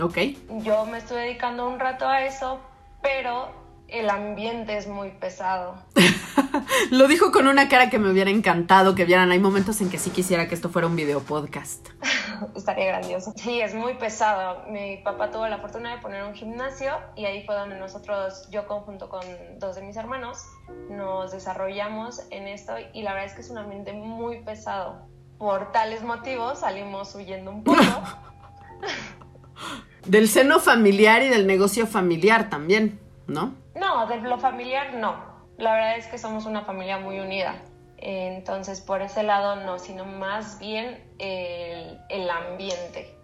¿Ok? 0.02 0.18
Yo 0.64 0.86
me 0.86 0.98
estoy 1.00 1.22
dedicando 1.22 1.68
un 1.68 1.80
rato 1.80 2.08
a 2.08 2.24
eso, 2.26 2.60
pero 3.02 3.50
el 3.92 4.10
ambiente 4.10 4.78
es 4.78 4.88
muy 4.88 5.12
pesado. 5.12 5.76
Lo 6.92 7.08
dijo 7.08 7.32
con 7.32 7.48
una 7.48 7.70
cara 7.70 7.90
que 7.90 8.00
me 8.00 8.12
hubiera 8.12 8.30
encantado 8.30 8.96
que 8.96 9.06
vieran. 9.06 9.32
Hay 9.32 9.40
momentos 9.40 9.82
en 9.82 9.90
que 9.90 9.98
sí 9.98 10.10
quisiera 10.10 10.48
que 10.48 10.56
esto 10.56 10.70
fuera 10.70 10.88
un 10.88 10.96
video 10.96 11.22
podcast. 11.22 11.88
Estaría 12.56 12.88
grandioso. 12.88 13.34
Sí, 13.36 13.62
es 13.62 13.74
muy 13.74 13.96
pesado. 13.96 14.64
Mi 14.70 14.98
papá 14.98 15.32
tuvo 15.32 15.48
la 15.48 15.60
fortuna 15.60 15.96
de 15.96 16.02
poner 16.02 16.24
un 16.24 16.34
gimnasio 16.34 16.92
y 17.16 17.26
ahí 17.26 17.46
fue 17.46 17.56
donde 17.56 17.78
nosotros, 17.78 18.48
yo 18.52 18.68
conjunto 18.68 19.10
con 19.10 19.22
dos 19.60 19.76
de 19.76 19.82
mis 19.82 19.98
hermanos, 19.98 20.40
nos 20.90 21.32
desarrollamos 21.32 22.22
en 22.32 22.48
esto 22.48 22.74
y 22.94 23.02
la 23.02 23.14
verdad 23.14 23.30
es 23.30 23.34
que 23.36 23.42
es 23.42 23.50
un 23.50 23.58
ambiente 23.58 23.94
muy 23.94 24.42
pesado. 24.44 25.08
Por 25.38 25.72
tales 25.72 26.04
motivos 26.04 26.60
salimos 26.60 27.16
huyendo 27.16 27.52
un 27.52 27.64
poco. 27.64 27.82
del 30.06 30.28
seno 30.28 30.60
familiar 30.60 31.22
y 31.24 31.30
del 31.30 31.46
negocio 31.46 31.86
familiar 31.88 32.50
también, 32.50 33.00
¿no? 33.28 33.54
No, 33.80 34.08
de 34.08 34.18
lo 34.22 34.38
familiar 34.40 34.94
no. 34.96 35.16
La 35.58 35.74
verdad 35.74 35.98
es 35.98 36.08
que 36.08 36.18
somos 36.18 36.46
una 36.46 36.62
familia 36.62 36.98
muy 36.98 37.20
unida. 37.20 37.56
Entonces, 37.98 38.80
por 38.82 39.02
ese 39.02 39.24
lado 39.24 39.58
no, 39.58 39.78
sino 39.80 40.06
más 40.06 40.58
bien 40.60 41.04
el, 41.20 42.00
el 42.10 42.30
ambiente. 42.30 43.16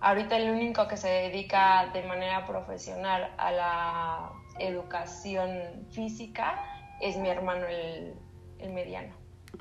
Ahorita 0.00 0.36
el 0.36 0.50
único 0.50 0.88
que 0.88 0.96
se 0.96 1.08
dedica 1.08 1.90
de 1.92 2.02
manera 2.04 2.46
profesional 2.46 3.30
a 3.38 3.52
la 3.52 4.32
educación 4.58 5.86
física 5.90 6.64
es 7.00 7.16
mi 7.16 7.28
hermano, 7.28 7.66
el, 7.66 8.14
el 8.58 8.70
mediano. 8.72 9.14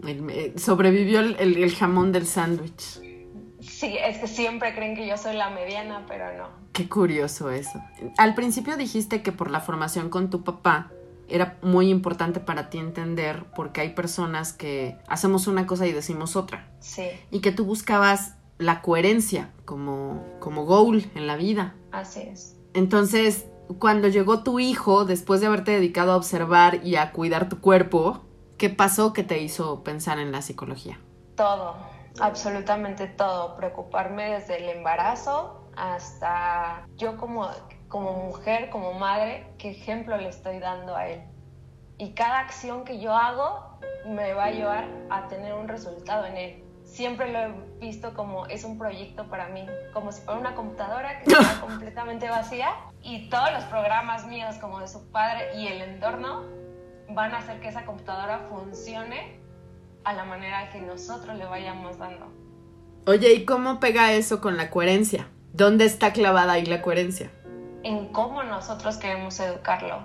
El- 0.06 0.58
sobrevivió 0.58 1.20
el, 1.20 1.36
el- 1.40 1.64
el 1.64 1.76
jamón 1.76 2.12
del 2.12 2.26
sándwich. 2.26 3.00
Sí, 3.62 3.98
es 3.98 4.18
que 4.18 4.28
siempre 4.28 4.74
creen 4.74 4.96
que 4.96 5.08
yo 5.08 5.18
soy 5.18 5.36
la 5.36 5.50
mediana, 5.50 6.06
pero 6.08 6.26
no. 6.38 6.50
Qué 6.74 6.90
curioso 6.90 7.50
eso. 7.52 7.82
Al 8.18 8.34
principio 8.36 8.78
dijiste 8.78 9.22
que 9.22 9.32
por 9.32 9.52
la 9.52 9.60
formación 9.60 10.10
con 10.10 10.30
tu 10.30 10.44
papá 10.44 10.92
era 11.28 11.58
muy 11.62 11.90
importante 11.90 12.40
para 12.40 12.70
ti 12.70 12.78
entender 12.78 13.46
porque 13.56 13.82
hay 13.82 13.90
personas 13.90 14.52
que 14.54 14.98
hacemos 15.08 15.48
una 15.48 15.66
cosa 15.68 15.88
y 15.88 15.94
decimos 15.94 16.36
otra. 16.36 16.68
Sí, 16.80 17.08
Y 17.30 17.40
que 17.40 17.52
tú 17.52 17.66
buscabas 17.66 18.36
la 18.58 18.82
coherencia 18.82 19.50
como, 19.66 20.24
como 20.40 20.66
goal 20.66 21.10
en 21.16 21.28
la 21.28 21.36
vida. 21.36 21.74
así 21.92 22.22
es. 22.22 22.56
Entonces, 22.74 23.46
cuando 23.80 24.08
llegó 24.08 24.44
tu 24.44 24.60
hijo, 24.60 25.06
después 25.06 25.42
de 25.42 25.48
haberte 25.48 25.72
dedicado 25.72 26.12
a 26.12 26.18
observar 26.18 26.86
y 26.86 26.96
a 26.96 27.12
cuidar 27.12 27.50
tu 27.50 27.60
cuerpo, 27.60 28.22
¿qué 28.58 28.70
pasó 28.70 29.14
que 29.14 29.24
te 29.24 29.42
hizo 29.42 29.84
pensar 29.84 30.20
en 30.20 30.32
la 30.32 30.42
psicología? 30.42 31.00
Todo, 31.36 31.76
absolutamente 32.20 33.08
todo. 33.08 33.56
Preocuparme 33.56 34.32
desde 34.32 34.58
el 34.58 34.78
embarazo 34.78 35.70
hasta 35.76 36.86
yo 36.98 37.18
como, 37.18 37.50
como 37.88 38.14
mujer, 38.14 38.70
como 38.70 38.94
madre, 38.94 39.54
qué 39.58 39.72
ejemplo 39.72 40.18
le 40.18 40.30
estoy 40.30 40.60
dando 40.60 40.96
a 40.96 41.08
él. 41.08 41.22
Y 41.98 42.14
cada 42.14 42.40
acción 42.40 42.84
que 42.84 43.00
yo 43.00 43.16
hago 43.16 43.78
me 44.06 44.34
va 44.34 44.46
a 44.46 44.52
llevar 44.52 44.88
a 45.10 45.28
tener 45.28 45.54
un 45.54 45.68
resultado 45.68 46.26
en 46.26 46.38
él. 46.38 46.64
Siempre 46.84 47.32
lo 47.32 47.40
he 47.40 47.52
visto 47.80 48.14
como 48.14 48.48
es 48.48 48.64
un 48.64 48.78
proyecto 48.78 49.30
para 49.30 49.48
mí, 49.48 49.66
como 49.94 50.12
si 50.12 50.22
fuera 50.24 50.40
una 50.40 50.56
computadora 50.56 51.20
que 51.20 51.32
está 51.32 51.62
completamente 51.62 52.28
vacía 52.28 52.76
y 53.02 53.30
todos 53.30 53.52
los 53.54 53.64
programas 53.66 54.26
míos 54.26 54.56
como 54.60 54.80
de 54.80 54.88
su 54.88 55.10
padre 55.12 55.56
y 55.56 55.68
el 55.68 55.82
entorno 55.82 56.44
van 57.10 57.34
a 57.34 57.40
hacer 57.40 57.60
que 57.60 57.68
esa 57.68 57.86
computadora 57.86 58.48
funcione 58.50 59.41
a 60.04 60.14
la 60.14 60.24
manera 60.26 60.70
que 60.72 60.82
nosotros 60.82 61.38
le 61.38 61.46
vayamos 61.46 61.98
dando. 61.98 62.28
Oye, 63.08 63.34
¿y 63.34 63.46
cómo 63.46 63.80
pega 63.80 64.14
eso 64.14 64.42
con 64.42 64.58
la 64.58 64.70
coherencia? 64.70 65.28
¿Dónde 65.54 65.86
está 65.86 66.14
clavada 66.14 66.54
ahí 66.54 66.66
la 66.66 66.82
coherencia? 66.82 67.32
En 67.84 68.08
cómo 68.10 68.44
nosotros 68.44 68.98
queremos 68.98 69.40
educarlo. 69.40 70.00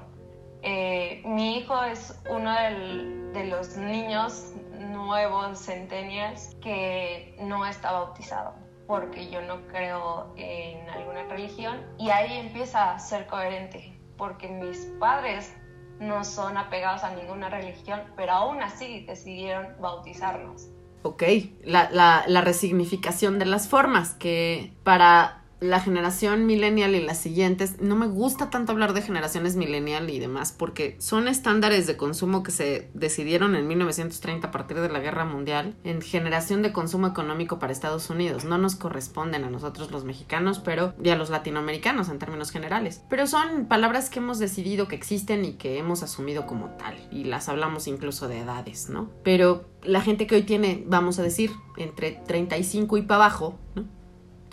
Eh, 0.62 1.23
mi 1.26 1.59
hijo 1.59 1.83
es 1.85 2.19
uno 2.31 2.53
del- 2.53 3.33
de 3.33 3.45
los 3.45 3.76
niños 3.76 4.53
nuevos, 4.79 5.59
centenias, 5.59 6.57
que 6.62 7.37
no 7.41 7.67
está 7.67 7.93
bautizado, 7.93 8.55
porque 8.87 9.31
yo 9.31 9.43
no 9.43 9.67
creo 9.69 10.33
en 10.37 10.88
alguna 10.88 11.25
religión, 11.25 11.81
y 11.99 12.09
ahí 12.11 12.38
empieza 12.38 12.93
a 12.93 12.99
ser 12.99 13.26
coherente, 13.26 13.97
porque 14.17 14.49
mis 14.49 14.79
padres 14.99 15.55
no 16.00 16.25
son 16.25 16.57
apegados 16.57 17.03
a 17.05 17.15
ninguna 17.15 17.49
religión, 17.49 18.03
pero 18.17 18.33
aún 18.33 18.62
así 18.62 19.05
decidieron 19.07 19.69
bautizarnos. 19.81 20.69
Ok, 21.03 21.23
la, 21.62 21.88
la, 21.91 22.25
la 22.26 22.41
resignificación 22.41 23.38
de 23.38 23.47
las 23.47 23.69
formas, 23.69 24.15
que 24.15 24.73
para 24.83 25.46
la 25.60 25.80
generación 25.80 26.46
millennial 26.46 26.94
y 26.94 27.00
las 27.00 27.18
siguientes, 27.18 27.80
no 27.80 27.96
me 27.96 28.06
gusta 28.06 28.50
tanto 28.50 28.72
hablar 28.72 28.92
de 28.92 29.02
generaciones 29.02 29.56
millennial 29.56 30.10
y 30.10 30.18
demás, 30.18 30.52
porque 30.52 30.96
son 30.98 31.28
estándares 31.28 31.86
de 31.86 31.96
consumo 31.96 32.42
que 32.42 32.50
se 32.50 32.90
decidieron 32.94 33.56
en 33.56 33.66
1930 33.66 34.48
a 34.48 34.50
partir 34.50 34.80
de 34.80 34.88
la 34.88 35.00
Guerra 35.00 35.25
Mundial 35.25 35.75
en 35.84 36.02
generación 36.02 36.62
de 36.62 36.72
consumo 36.72 37.06
económico 37.06 37.58
para 37.58 37.72
Estados 37.72 38.10
Unidos. 38.10 38.44
No 38.44 38.58
nos 38.58 38.76
corresponden 38.76 39.44
a 39.44 39.50
nosotros 39.50 39.90
los 39.90 40.04
mexicanos, 40.04 40.58
pero 40.58 40.94
y 41.02 41.08
a 41.08 41.16
los 41.16 41.30
latinoamericanos 41.30 42.08
en 42.08 42.18
términos 42.18 42.50
generales. 42.50 43.02
Pero 43.08 43.26
son 43.26 43.66
palabras 43.66 44.10
que 44.10 44.18
hemos 44.18 44.38
decidido 44.38 44.88
que 44.88 44.96
existen 44.96 45.44
y 45.44 45.54
que 45.54 45.78
hemos 45.78 46.02
asumido 46.02 46.46
como 46.46 46.70
tal, 46.76 46.96
y 47.10 47.25
las 47.25 47.48
hablamos 47.48 47.86
incluso 47.86 48.28
de 48.28 48.40
edades, 48.40 48.90
¿no? 48.90 49.10
Pero 49.22 49.64
la 49.82 50.00
gente 50.00 50.26
que 50.26 50.34
hoy 50.34 50.42
tiene, 50.42 50.84
vamos 50.86 51.18
a 51.18 51.22
decir, 51.22 51.52
entre 51.76 52.12
35 52.26 52.98
y 52.98 53.02
para 53.02 53.25
abajo, 53.25 53.58
¿no? 53.75 53.96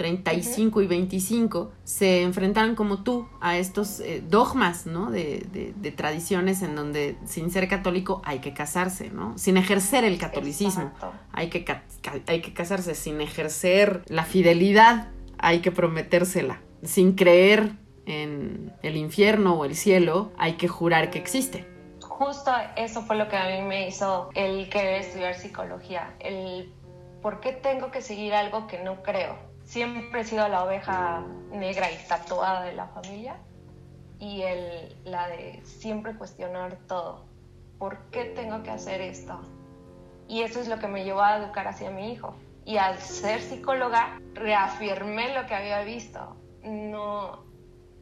35 0.08 0.82
y 0.82 0.88
25 0.88 1.72
se 1.86 2.24
enfrentaron 2.24 2.76
como 2.76 3.04
tú 3.04 3.28
a 3.40 3.58
estos 3.58 4.02
eh, 4.02 4.22
dogmas, 4.28 4.86
¿no? 4.86 5.10
De, 5.12 5.46
de- 5.54 5.74
de 5.76 5.92
tradiciones 5.92 6.62
en 6.62 6.76
donde 6.76 7.16
sin 7.26 7.52
ser 7.52 7.70
católico 7.70 8.22
hay 8.26 8.40
que 8.40 8.54
casarse, 8.54 9.10
¿no? 9.10 9.38
Sin 9.38 9.56
ejercer 9.56 10.04
el 10.04 10.18
catolicismo 10.18 10.84
Exacto. 10.84 11.14
hay 11.32 11.50
que, 11.50 11.64
ca- 11.64 11.84
ca- 12.02 12.20
hay 12.28 12.42
que 12.42 12.54
casarse, 12.54 12.96
sin 12.96 13.22
ejercer 13.22 14.04
la 14.08 14.26
fidelidad 14.26 15.10
hay 15.38 15.60
que 15.60 15.72
prometérsela, 15.72 16.62
sin 16.84 17.14
creer 17.14 17.74
en 18.06 18.74
el 18.84 18.98
infierno 18.98 19.54
o 19.56 19.64
el 19.66 19.76
cielo 19.76 20.32
hay 20.38 20.54
que 20.54 20.68
jurar 20.68 21.10
que 21.12 21.20
existe. 21.20 21.66
Justo 22.02 22.52
eso 22.76 23.02
fue 23.04 23.16
lo 23.16 23.28
que 23.30 23.38
a 23.38 23.48
mí 23.48 23.62
me 23.68 23.88
hizo 23.88 24.30
el 24.36 24.70
querer 24.70 25.02
estudiar 25.02 25.36
psicología, 25.36 26.14
el 26.20 26.72
por 27.22 27.40
qué 27.40 27.54
tengo 27.54 27.90
que 27.90 28.02
seguir 28.02 28.34
algo 28.34 28.68
que 28.68 28.84
no 28.84 29.02
creo. 29.02 29.53
Siempre 29.74 30.22
he 30.22 30.24
sido 30.24 30.48
la 30.50 30.66
oveja 30.66 31.24
negra 31.52 31.92
y 31.92 31.96
tatuada 32.08 32.62
de 32.62 32.74
la 32.74 32.86
familia 32.90 33.38
y 34.20 34.44
el, 34.44 34.96
la 35.04 35.28
de 35.30 35.64
siempre 35.66 36.16
cuestionar 36.16 36.78
todo. 36.88 37.26
¿Por 37.80 37.98
qué 38.12 38.26
tengo 38.26 38.62
que 38.62 38.70
hacer 38.70 39.02
esto? 39.02 39.42
Y 40.28 40.44
eso 40.44 40.62
es 40.62 40.68
lo 40.68 40.78
que 40.78 40.88
me 40.88 41.04
llevó 41.04 41.24
a 41.24 41.38
educar 41.38 41.68
hacia 41.68 41.90
mi 41.90 42.12
hijo. 42.14 42.36
Y 42.66 42.78
al 42.78 43.00
ser 43.00 43.42
psicóloga, 43.42 44.22
reafirmé 44.36 45.34
lo 45.34 45.48
que 45.48 45.56
había 45.56 45.82
visto. 45.82 46.38
No, 46.62 47.44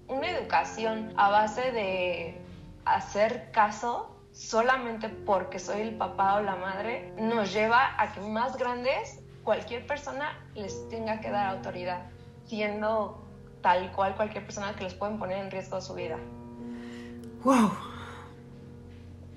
una 0.10 0.30
educación 0.30 1.14
a 1.16 1.30
base 1.30 1.72
de 1.72 2.42
hacer 2.84 3.50
caso 3.52 4.14
solamente 4.34 5.08
porque 5.08 5.58
soy 5.58 5.80
el 5.80 5.96
papá 5.96 6.36
o 6.36 6.42
la 6.42 6.58
madre 6.58 7.14
nos 7.18 7.54
lleva 7.54 7.96
a 7.98 8.12
que 8.12 8.20
más 8.20 8.58
grandes 8.58 9.21
cualquier 9.44 9.86
persona 9.86 10.38
les 10.56 10.88
tenga 10.90 11.20
que 11.22 11.30
dar 11.30 11.56
autoridad, 11.56 12.10
siendo 12.46 13.26
tal 13.62 13.92
cual 13.92 14.16
cualquier 14.16 14.44
persona 14.46 14.76
que 14.76 14.84
les 14.84 14.94
pueden 14.94 15.20
poner 15.20 15.38
en 15.38 15.52
riesgo 15.52 15.82
su 15.82 15.94
vida. 15.94 16.18
¡Wow! 17.44 17.72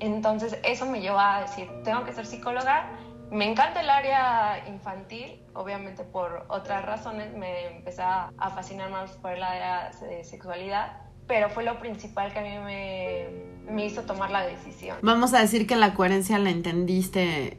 Entonces 0.00 0.58
eso 0.64 0.86
me 0.86 1.00
llevó 1.00 1.18
a 1.18 1.42
decir, 1.42 1.68
tengo 1.84 2.04
que 2.04 2.12
ser 2.12 2.26
psicóloga. 2.26 2.90
Me 3.30 3.50
encanta 3.50 3.80
el 3.80 3.90
área 3.90 4.68
infantil, 4.68 5.42
obviamente 5.54 6.04
por 6.04 6.44
otras 6.48 6.84
razones 6.84 7.34
me 7.34 7.76
empecé 7.76 8.02
a 8.02 8.30
fascinar 8.54 8.90
más 8.90 9.12
por 9.12 9.32
el 9.32 9.42
área 9.42 9.90
de 10.02 10.22
sexualidad, 10.24 10.98
pero 11.26 11.48
fue 11.48 11.64
lo 11.64 11.78
principal 11.78 12.32
que 12.32 12.38
a 12.38 12.42
mí 12.42 12.58
me, 12.58 13.72
me 13.72 13.86
hizo 13.86 14.02
tomar 14.02 14.30
la 14.30 14.46
decisión. 14.46 14.98
Vamos 15.02 15.32
a 15.34 15.40
decir 15.40 15.66
que 15.66 15.76
la 15.76 15.94
coherencia 15.94 16.38
la 16.38 16.50
entendiste 16.50 17.58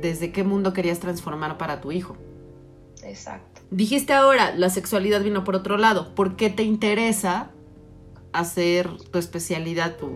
desde 0.00 0.32
qué 0.32 0.44
mundo 0.44 0.72
querías 0.72 1.00
transformar 1.00 1.58
para 1.58 1.80
tu 1.80 1.92
hijo. 1.92 2.16
Exacto. 3.02 3.60
Dijiste 3.70 4.12
ahora, 4.12 4.54
la 4.54 4.70
sexualidad 4.70 5.22
vino 5.22 5.44
por 5.44 5.56
otro 5.56 5.76
lado. 5.76 6.14
¿Por 6.14 6.36
qué 6.36 6.50
te 6.50 6.62
interesa 6.62 7.50
hacer 8.32 8.88
tu 9.10 9.18
especialidad, 9.18 9.96
tu, 9.96 10.10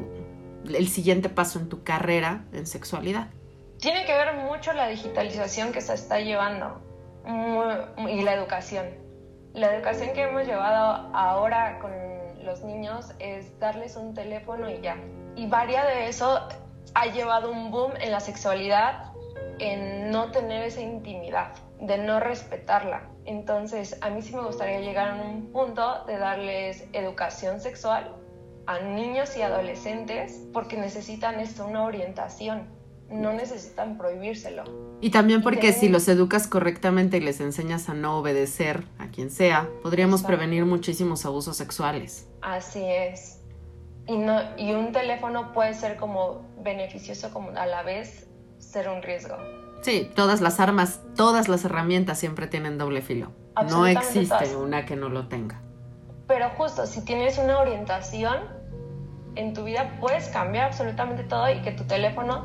el 0.65 0.89
siguiente 0.89 1.29
paso 1.29 1.59
en 1.59 1.69
tu 1.69 1.83
carrera 1.83 2.45
en 2.53 2.67
sexualidad? 2.67 3.29
Tiene 3.79 4.05
que 4.05 4.12
ver 4.12 4.35
mucho 4.37 4.73
la 4.73 4.89
digitalización 4.89 5.73
que 5.73 5.81
se 5.81 5.95
está 5.95 6.21
llevando 6.21 6.81
y 8.09 8.23
la 8.23 8.35
educación. 8.35 8.87
La 9.55 9.75
educación 9.75 10.11
que 10.15 10.23
hemos 10.23 10.47
llevado 10.47 11.11
ahora 11.15 11.79
con 11.81 11.91
los 12.45 12.62
niños 12.62 13.07
es 13.19 13.59
darles 13.59 13.97
un 13.97 14.15
teléfono 14.15 14.71
y 14.71 14.81
ya. 14.81 14.97
Y 15.35 15.47
varia 15.47 15.85
de 15.85 16.09
eso 16.09 16.41
ha 16.95 17.07
llevado 17.07 17.50
un 17.50 17.71
boom 17.71 17.93
en 18.00 18.12
la 18.12 18.21
sexualidad, 18.21 19.10
en 19.59 20.11
no 20.11 20.31
tener 20.33 20.63
esa 20.65 20.81
intimidad, 20.81 21.53
de 21.81 21.99
no 21.99 22.21
respetarla. 22.21 23.09
Entonces, 23.25 23.97
a 24.01 24.11
mí 24.11 24.23
sí 24.23 24.35
me 24.35 24.43
gustaría 24.43 24.81
llegar 24.81 25.11
a 25.11 25.23
un 25.23 25.53
punto 25.53 26.05
de 26.07 26.19
darles 26.19 26.85
educación 26.93 27.61
sexual 27.61 28.15
a 28.67 28.81
niños 28.81 29.37
y 29.37 29.43
adolescentes 29.43 30.41
porque 30.53 30.77
necesitan 30.77 31.41
esto, 31.41 31.67
una 31.67 31.85
orientación. 31.85 32.69
No 33.11 33.33
necesitan 33.33 33.99
prohibírselo. 33.99 34.63
Y 35.01 35.11
también 35.11 35.43
porque 35.43 35.73
si 35.73 35.89
los 35.89 36.07
educas 36.07 36.47
correctamente 36.47 37.17
y 37.17 37.21
les 37.21 37.41
enseñas 37.41 37.89
a 37.89 37.95
no 37.95 38.19
obedecer 38.19 38.85
a 38.99 39.09
quien 39.09 39.31
sea, 39.31 39.69
podríamos 39.83 40.21
Exacto. 40.21 40.37
prevenir 40.37 40.65
muchísimos 40.65 41.27
abusos 41.27 41.57
sexuales. 41.57 42.29
Así 42.41 42.85
es. 42.85 43.41
Y, 44.07 44.17
no, 44.17 44.41
y 44.57 44.73
un 44.75 44.93
teléfono 44.93 45.53
puede 45.53 45.75
ser 45.75 45.97
como 45.97 46.43
beneficioso 46.63 47.33
como 47.33 47.51
a 47.51 47.67
la 47.67 47.83
vez 47.83 48.30
ser 48.71 48.89
un 48.89 49.03
riesgo. 49.03 49.37
Sí, 49.83 50.11
todas 50.15 50.41
las 50.41 50.61
armas, 50.61 51.00
todas 51.17 51.49
las 51.49 51.65
herramientas 51.65 52.19
siempre 52.19 52.47
tienen 52.47 52.79
doble 52.79 53.03
filo. 53.03 53.33
No 53.69 53.87
existe 53.87 54.27
todas. 54.27 54.55
una 54.55 54.87
que 54.87 54.97
no 54.97 55.09
lo 55.09 55.29
tenga. 55.29 55.61
Pero 56.27 56.50
justo, 56.50 56.87
si 56.87 57.05
tienes 57.05 57.39
una 57.39 57.59
orientación 57.59 58.37
en 59.35 59.53
tu 59.55 59.65
vida, 59.65 59.97
puedes 60.00 60.29
cambiar 60.29 60.67
absolutamente 60.67 61.25
todo 61.25 61.50
y 61.50 61.61
que 61.62 61.73
tu 61.73 61.85
teléfono 61.85 62.45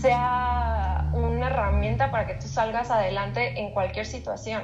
sea 0.00 1.10
una 1.12 1.48
herramienta 1.48 2.10
para 2.10 2.26
que 2.26 2.34
tú 2.34 2.46
salgas 2.46 2.90
adelante 2.90 3.60
en 3.60 3.72
cualquier 3.72 4.06
situación. 4.06 4.62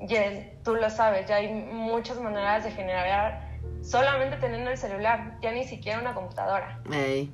Ya, 0.00 0.22
tú 0.62 0.74
lo 0.74 0.90
sabes, 0.90 1.26
ya 1.26 1.36
hay 1.36 1.52
muchas 1.52 2.20
maneras 2.20 2.64
de 2.64 2.70
generar 2.70 3.58
solamente 3.82 4.36
teniendo 4.36 4.70
el 4.70 4.76
celular, 4.76 5.38
ya 5.40 5.52
ni 5.52 5.64
siquiera 5.64 5.98
una 6.00 6.14
computadora. 6.14 6.80
Ey. 6.92 7.32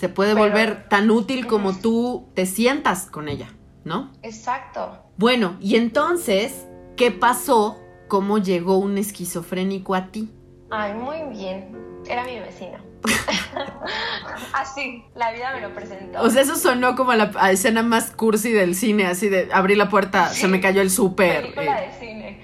Se 0.00 0.08
puede 0.08 0.32
Pero- 0.32 0.46
volver 0.46 0.88
tan 0.88 1.10
útil 1.10 1.46
como 1.46 1.76
tú 1.76 2.30
te 2.32 2.46
sientas 2.46 3.04
con 3.04 3.28
ella, 3.28 3.50
¿no? 3.84 4.10
Exacto. 4.22 4.98
Bueno, 5.18 5.58
y 5.60 5.76
entonces, 5.76 6.66
¿qué 6.96 7.10
pasó? 7.10 7.78
¿Cómo 8.08 8.38
llegó 8.38 8.78
un 8.78 8.96
esquizofrénico 8.96 9.94
a 9.94 10.06
ti? 10.06 10.30
Ay, 10.70 10.94
muy 10.94 11.18
bien. 11.36 11.76
Era 12.08 12.24
mi 12.24 12.38
vecino. 12.38 12.78
Así, 14.54 15.04
la 15.14 15.32
vida 15.32 15.52
me 15.54 15.60
lo 15.60 15.74
presentó. 15.74 16.22
O 16.22 16.30
sea, 16.30 16.40
eso 16.40 16.56
sonó 16.56 16.96
como 16.96 17.12
la 17.12 17.32
a 17.38 17.52
escena 17.52 17.82
más 17.82 18.10
cursi 18.10 18.52
del 18.52 18.74
cine, 18.74 19.04
así 19.04 19.28
de 19.28 19.50
abrí 19.52 19.74
la 19.74 19.90
puerta, 19.90 20.28
se 20.28 20.48
me 20.48 20.62
cayó 20.62 20.80
el 20.80 20.90
súper. 20.90 21.42
película 21.42 21.84
eh. 21.84 21.88
de 21.88 21.98
cine. 21.98 22.42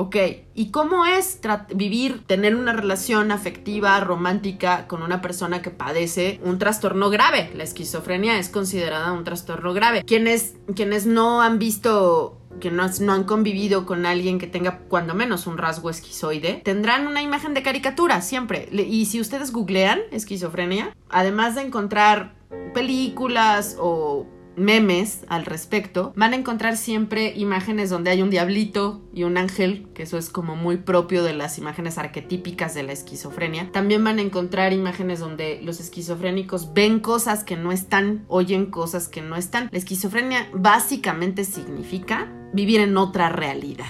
Ok, 0.00 0.14
¿y 0.54 0.70
cómo 0.70 1.06
es 1.06 1.40
vivir, 1.74 2.22
tener 2.24 2.54
una 2.54 2.72
relación 2.72 3.32
afectiva, 3.32 3.98
romántica 3.98 4.86
con 4.86 5.02
una 5.02 5.20
persona 5.20 5.60
que 5.60 5.70
padece 5.70 6.38
un 6.44 6.60
trastorno 6.60 7.10
grave? 7.10 7.50
La 7.56 7.64
esquizofrenia 7.64 8.38
es 8.38 8.48
considerada 8.48 9.10
un 9.10 9.24
trastorno 9.24 9.74
grave. 9.74 10.04
Quienes, 10.04 10.54
quienes 10.76 11.06
no 11.06 11.42
han 11.42 11.58
visto, 11.58 12.38
que 12.60 12.70
no, 12.70 12.86
no 13.00 13.12
han 13.12 13.24
convivido 13.24 13.86
con 13.86 14.06
alguien 14.06 14.38
que 14.38 14.46
tenga 14.46 14.78
cuando 14.88 15.16
menos 15.16 15.48
un 15.48 15.58
rasgo 15.58 15.90
esquizoide, 15.90 16.62
tendrán 16.64 17.08
una 17.08 17.20
imagen 17.20 17.52
de 17.52 17.64
caricatura 17.64 18.22
siempre. 18.22 18.68
Y 18.70 19.06
si 19.06 19.20
ustedes 19.20 19.50
googlean 19.50 19.98
esquizofrenia, 20.12 20.96
además 21.08 21.56
de 21.56 21.62
encontrar 21.62 22.36
películas 22.72 23.76
o 23.80 24.28
memes 24.58 25.24
al 25.28 25.44
respecto, 25.44 26.12
van 26.16 26.32
a 26.32 26.36
encontrar 26.36 26.76
siempre 26.76 27.32
imágenes 27.36 27.90
donde 27.90 28.10
hay 28.10 28.22
un 28.22 28.30
diablito 28.30 29.02
y 29.14 29.24
un 29.24 29.36
ángel, 29.36 29.88
que 29.94 30.02
eso 30.02 30.18
es 30.18 30.30
como 30.30 30.56
muy 30.56 30.78
propio 30.78 31.22
de 31.22 31.34
las 31.34 31.58
imágenes 31.58 31.98
arquetípicas 31.98 32.74
de 32.74 32.82
la 32.82 32.92
esquizofrenia. 32.92 33.70
También 33.72 34.04
van 34.04 34.18
a 34.18 34.22
encontrar 34.22 34.72
imágenes 34.72 35.20
donde 35.20 35.60
los 35.62 35.80
esquizofrénicos 35.80 36.74
ven 36.74 37.00
cosas 37.00 37.44
que 37.44 37.56
no 37.56 37.72
están, 37.72 38.24
oyen 38.28 38.66
cosas 38.66 39.08
que 39.08 39.22
no 39.22 39.36
están. 39.36 39.68
La 39.72 39.78
esquizofrenia 39.78 40.48
básicamente 40.52 41.44
significa 41.44 42.32
vivir 42.52 42.80
en 42.80 42.96
otra 42.96 43.28
realidad. 43.28 43.86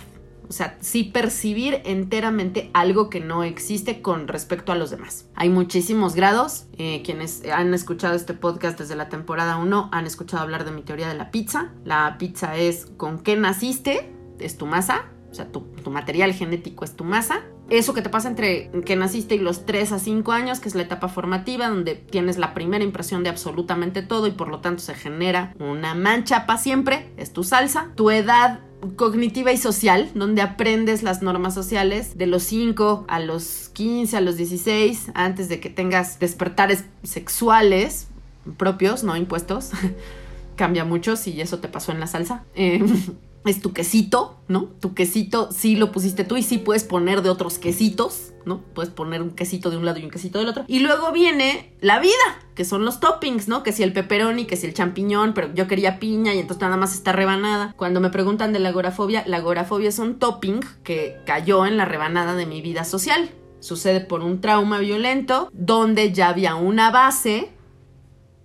O 0.49 0.53
sea, 0.53 0.79
sí 0.81 1.05
percibir 1.05 1.83
enteramente 1.85 2.71
algo 2.73 3.11
que 3.11 3.21
no 3.21 3.45
existe 3.45 4.01
con 4.01 4.29
respecto 4.29 4.73
a 4.73 4.77
los 4.77 4.91
demás. 4.91 5.29
Hay 5.35 5.51
muchísimos 5.51 6.15
grados. 6.15 6.67
eh, 6.79 7.03
quienes 7.05 7.43
han 7.53 7.75
escuchado 7.75 8.15
este 8.15 8.35
podcast 8.35 8.79
desde 8.79 8.95
la 8.97 9.09
temporada 9.09 9.57
1 9.57 9.91
han 9.93 10.07
escuchado 10.07 10.43
hablar 10.43 10.65
de 10.65 10.71
mi 10.71 10.83
teoría 10.83 11.09
de 11.09 11.15
la 11.15 11.31
pizza. 11.31 11.73
La 11.85 12.17
pizza 12.19 12.57
es 12.57 12.87
con 12.97 13.19
qué 13.19 13.37
naciste, 13.37 14.13
es 14.39 14.57
tu 14.57 14.67
masa. 14.67 15.07
O 15.31 15.35
sea, 15.35 15.53
tu, 15.53 15.61
tu 15.61 15.91
material 15.91 16.33
genético 16.33 16.85
es 16.85 16.97
tu 16.97 17.05
masa. 17.05 17.43
Eso 17.69 17.93
que 17.93 18.01
te 18.01 18.09
pasa 18.09 18.29
entre 18.29 18.71
que 18.87 18.97
naciste 18.97 19.35
y 19.35 19.39
los 19.39 19.67
3 19.67 19.93
a 19.93 19.99
5 19.99 20.33
años, 20.33 20.59
que 20.59 20.71
es 20.71 20.75
la 20.75 20.83
etapa 20.83 21.09
formativa, 21.09 21.69
donde 21.69 21.97
tienes 21.97 22.39
la 22.39 22.55
primera 22.55 22.83
impresión 22.83 23.23
de 23.25 23.29
absolutamente 23.29 24.01
todo 24.01 24.27
y 24.27 24.31
por 24.31 24.49
lo 24.49 24.61
tanto 24.61 24.83
se 24.83 24.95
genera 24.95 25.53
una 25.59 25.95
mancha 25.95 26.47
para 26.47 26.59
siempre, 26.59 27.13
es 27.19 27.35
tu 27.35 27.45
salsa. 27.45 27.91
Tu 27.95 28.11
edad 28.11 28.61
cognitiva 28.97 29.53
y 29.53 29.57
social, 29.57 30.11
donde 30.15 30.43
aprendes 30.43 31.03
las 31.03 31.23
normas 31.23 31.55
sociales 31.55 32.17
de 32.17 32.27
los 32.27 32.43
5 32.45 33.07
a 33.09 33.21
los 33.21 33.71
15, 33.71 34.17
a 34.17 34.21
los 34.21 34.37
16, 34.37 35.13
antes 35.15 35.49
de 35.49 35.61
que 35.61 35.71
tengas 35.71 36.19
despertares 36.19 36.85
sexuales 37.03 38.09
propios, 38.57 39.05
no 39.05 39.17
impuestos. 39.17 39.71
Cambia 40.57 40.85
mucho 40.85 41.17
si 41.17 41.41
eso 41.41 41.59
te 41.59 41.69
pasó 41.69 41.93
en 41.93 42.01
la 42.01 42.07
salsa. 42.07 42.45
Eh, 42.55 42.81
es 43.45 43.61
tu 43.61 43.73
quesito, 43.73 44.41
¿no? 44.49 44.65
Tu 44.81 44.95
quesito 44.95 45.51
sí 45.53 45.77
lo 45.77 45.93
pusiste 45.93 46.25
tú 46.25 46.37
y 46.37 46.43
sí 46.43 46.59
puedes 46.59 46.85
poner 46.85 47.23
de 47.23 47.31
otros 47.31 47.59
quesitos, 47.59 48.33
¿no? 48.45 48.63
Puedes 48.75 48.91
poner 48.91 49.23
un 49.23 49.31
quesito 49.31 49.71
de 49.71 49.77
un 49.77 49.85
lado 49.85 49.99
y 49.99 50.05
un 50.05 50.11
quesito 50.11 50.39
del 50.39 50.49
otro. 50.49 50.65
Y 50.67 50.81
luego 50.81 51.13
viene 51.13 51.75
la 51.81 51.99
vida, 51.99 52.13
que 52.55 52.65
son 52.65 52.85
los 52.85 53.01
toppings, 53.01 53.49
¿no? 53.49 53.63
Que 53.63 53.73
si 53.73 53.83
el 53.83 53.93
pepperoni, 53.93 54.45
que 54.45 54.57
si 54.57 54.67
el 54.67 54.75
champiñón, 54.75 55.35
pero 55.35 55.53
yo 55.55 55.67
quería 55.67 55.99
piña 55.99 56.35
y 56.35 56.39
entonces 56.39 56.63
nada 56.63 56.77
más 56.77 56.95
está 56.95 57.13
rebanada. 57.13 57.75
Cuando 57.77 58.01
me 58.01 58.11
preguntan 58.11 58.53
de 58.53 58.59
la 58.59 58.71
agorafobia, 58.71 59.25
la 59.27 59.39
agorafobia 59.39 59.89
es 59.89 59.99
un 59.99 60.19
topping 60.19 60.61
que 60.83 61.17
cayó 61.25 61.67
en 61.67 61.77
la 61.77 61.85
rebanada 61.85 62.35
de 62.35 62.47
mi 62.47 62.61
vida 62.61 62.85
social. 62.85 63.31
Sucede 63.61 64.01
por 64.01 64.21
un 64.23 64.41
trauma 64.41 64.79
violento 64.79 65.49
donde 65.53 66.13
ya 66.13 66.29
había 66.29 66.55
una 66.55 66.91
base 66.91 67.51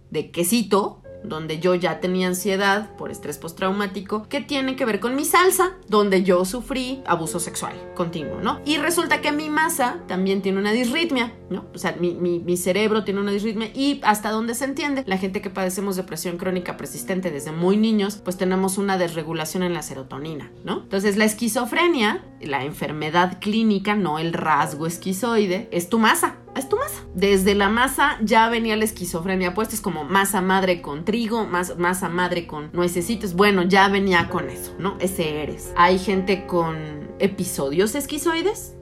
de 0.09 0.31
quesito 0.31 1.02
donde 1.23 1.59
yo 1.59 1.75
ya 1.75 1.99
tenía 1.99 2.27
ansiedad 2.27 2.95
por 2.95 3.11
estrés 3.11 3.37
postraumático, 3.37 4.27
que 4.29 4.41
tiene 4.41 4.75
que 4.75 4.85
ver 4.85 4.99
con 4.99 5.15
mi 5.15 5.25
salsa, 5.25 5.73
donde 5.87 6.23
yo 6.23 6.45
sufrí 6.45 7.01
abuso 7.05 7.39
sexual 7.39 7.73
continuo, 7.95 8.41
¿no? 8.41 8.59
Y 8.65 8.77
resulta 8.77 9.21
que 9.21 9.31
mi 9.31 9.49
masa 9.49 9.99
también 10.07 10.41
tiene 10.41 10.59
una 10.59 10.71
disritmia, 10.71 11.33
¿no? 11.49 11.65
O 11.73 11.77
sea, 11.77 11.95
mi, 11.99 12.13
mi, 12.13 12.39
mi 12.39 12.57
cerebro 12.57 13.03
tiene 13.03 13.21
una 13.21 13.31
disritmia 13.31 13.69
y 13.73 14.01
hasta 14.03 14.31
donde 14.31 14.55
se 14.55 14.65
entiende, 14.65 15.03
la 15.05 15.17
gente 15.17 15.41
que 15.41 15.49
padecemos 15.49 15.95
depresión 15.95 16.37
crónica 16.37 16.77
persistente 16.77 17.31
desde 17.31 17.51
muy 17.51 17.77
niños, 17.77 18.19
pues 18.23 18.37
tenemos 18.37 18.77
una 18.77 18.97
desregulación 18.97 19.63
en 19.63 19.73
la 19.73 19.81
serotonina, 19.81 20.51
¿no? 20.63 20.81
Entonces, 20.83 21.17
la 21.17 21.25
esquizofrenia, 21.25 22.23
la 22.41 22.63
enfermedad 22.63 23.39
clínica, 23.39 23.95
no 23.95 24.19
el 24.19 24.33
rasgo 24.33 24.87
esquizoide, 24.87 25.67
es 25.71 25.89
tu 25.89 25.99
masa, 25.99 26.37
es 26.55 26.69
tu 26.69 26.77
masa. 26.77 27.03
Desde 27.13 27.55
la 27.55 27.69
masa 27.69 28.17
ya 28.21 28.49
venía 28.49 28.75
la 28.75 28.85
esquizofrenia 28.85 29.53
puesta, 29.53 29.75
es 29.75 29.81
como 29.81 30.03
masa 30.03 30.41
madre 30.41 30.81
con 30.81 31.05
trigo, 31.05 31.45
más, 31.45 31.77
masa 31.77 32.09
madre 32.09 32.47
con 32.47 32.69
nuecesitos. 32.73 33.33
Bueno, 33.33 33.63
ya 33.63 33.87
venía 33.89 34.29
con 34.29 34.49
eso, 34.49 34.73
¿no? 34.79 34.97
Ese 34.99 35.41
eres. 35.41 35.73
Hay 35.75 35.99
gente 35.99 36.45
con 36.45 37.11
episodios 37.19 37.95
esquizoides 37.95 38.75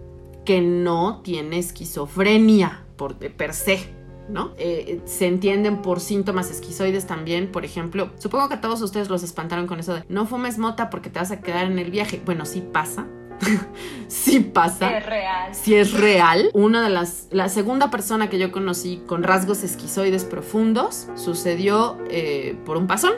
que 0.45 0.61
no 0.61 1.21
tiene 1.21 1.59
esquizofrenia 1.59 2.85
por, 2.95 3.15
per 3.15 3.53
se. 3.53 4.01
¿No? 4.29 4.53
Eh, 4.57 5.01
se 5.03 5.27
entienden 5.27 5.81
por 5.81 5.99
síntomas 5.99 6.49
esquizoides 6.51 7.05
también, 7.05 7.51
por 7.51 7.65
ejemplo. 7.65 8.11
Supongo 8.17 8.47
que 8.47 8.53
a 8.53 8.61
todos 8.61 8.81
ustedes 8.81 9.09
los 9.09 9.23
espantaron 9.23 9.67
con 9.67 9.79
eso 9.79 9.95
de 9.95 10.05
no 10.07 10.25
fumes 10.25 10.57
mota 10.57 10.89
porque 10.89 11.09
te 11.09 11.19
vas 11.19 11.31
a 11.31 11.41
quedar 11.41 11.65
en 11.65 11.79
el 11.79 11.91
viaje. 11.91 12.21
Bueno, 12.23 12.45
sí 12.45 12.61
pasa. 12.61 13.07
sí 14.07 14.39
pasa 14.39 14.97
Es 14.97 15.05
real. 15.05 15.55
si 15.55 15.75
es 15.75 15.93
real. 15.93 16.49
Una 16.53 16.83
de 16.83 16.89
las, 16.89 17.27
la 17.31 17.49
segunda 17.49 17.89
persona 17.89 18.29
que 18.29 18.39
yo 18.39 18.51
conocí 18.51 19.01
con 19.07 19.23
rasgos 19.23 19.63
esquizoides 19.63 20.25
profundos 20.25 21.07
sucedió 21.15 21.97
eh, 22.09 22.57
por 22.65 22.77
un 22.77 22.87
pasón. 22.87 23.13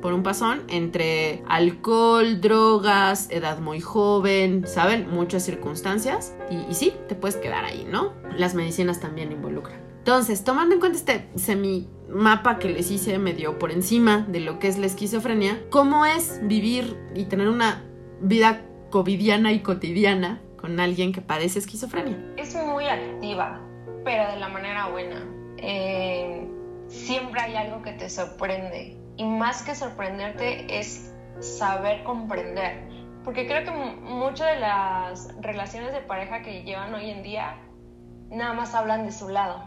Por 0.00 0.12
un 0.12 0.22
pasón 0.22 0.64
entre 0.68 1.42
alcohol, 1.48 2.40
drogas, 2.42 3.28
edad 3.30 3.58
muy 3.60 3.80
joven, 3.80 4.66
¿saben? 4.66 5.08
Muchas 5.08 5.42
circunstancias. 5.44 6.34
Y, 6.50 6.56
y 6.70 6.74
sí, 6.74 6.92
te 7.08 7.14
puedes 7.14 7.36
quedar 7.36 7.64
ahí, 7.64 7.86
¿no? 7.90 8.12
Las 8.36 8.54
medicinas 8.54 9.00
también 9.00 9.32
involucran. 9.32 9.80
Entonces, 9.98 10.44
tomando 10.44 10.74
en 10.74 10.80
cuenta 10.80 10.98
este 10.98 11.26
semi 11.36 11.88
mapa 12.10 12.58
que 12.58 12.68
les 12.68 12.90
hice 12.90 13.18
medio 13.18 13.58
por 13.58 13.72
encima 13.72 14.26
de 14.28 14.40
lo 14.40 14.58
que 14.58 14.68
es 14.68 14.76
la 14.76 14.84
esquizofrenia, 14.84 15.62
¿cómo 15.70 16.04
es 16.04 16.38
vivir 16.42 16.98
y 17.14 17.24
tener 17.24 17.48
una 17.48 17.82
vida 18.20 18.66
covidiana 18.94 19.50
y 19.50 19.58
cotidiana 19.58 20.40
con 20.56 20.78
alguien 20.78 21.12
que 21.12 21.20
padece 21.20 21.58
esquizofrenia. 21.58 22.16
Es 22.36 22.54
muy 22.54 22.86
activa, 22.86 23.60
pero 24.04 24.30
de 24.30 24.36
la 24.38 24.46
manera 24.46 24.86
buena. 24.86 25.20
Eh, 25.56 26.48
siempre 26.86 27.40
hay 27.40 27.56
algo 27.56 27.82
que 27.82 27.90
te 27.94 28.08
sorprende. 28.08 28.96
Y 29.16 29.24
más 29.24 29.64
que 29.64 29.74
sorprenderte 29.74 30.78
es 30.78 31.12
saber 31.40 32.04
comprender. 32.04 32.88
Porque 33.24 33.48
creo 33.48 33.64
que 33.64 33.72
muchas 33.72 34.54
de 34.54 34.60
las 34.60 35.34
relaciones 35.40 35.92
de 35.92 35.98
pareja 35.98 36.42
que 36.42 36.62
llevan 36.62 36.94
hoy 36.94 37.10
en 37.10 37.24
día 37.24 37.56
nada 38.30 38.52
más 38.52 38.76
hablan 38.76 39.06
de 39.06 39.10
su 39.10 39.28
lado. 39.28 39.60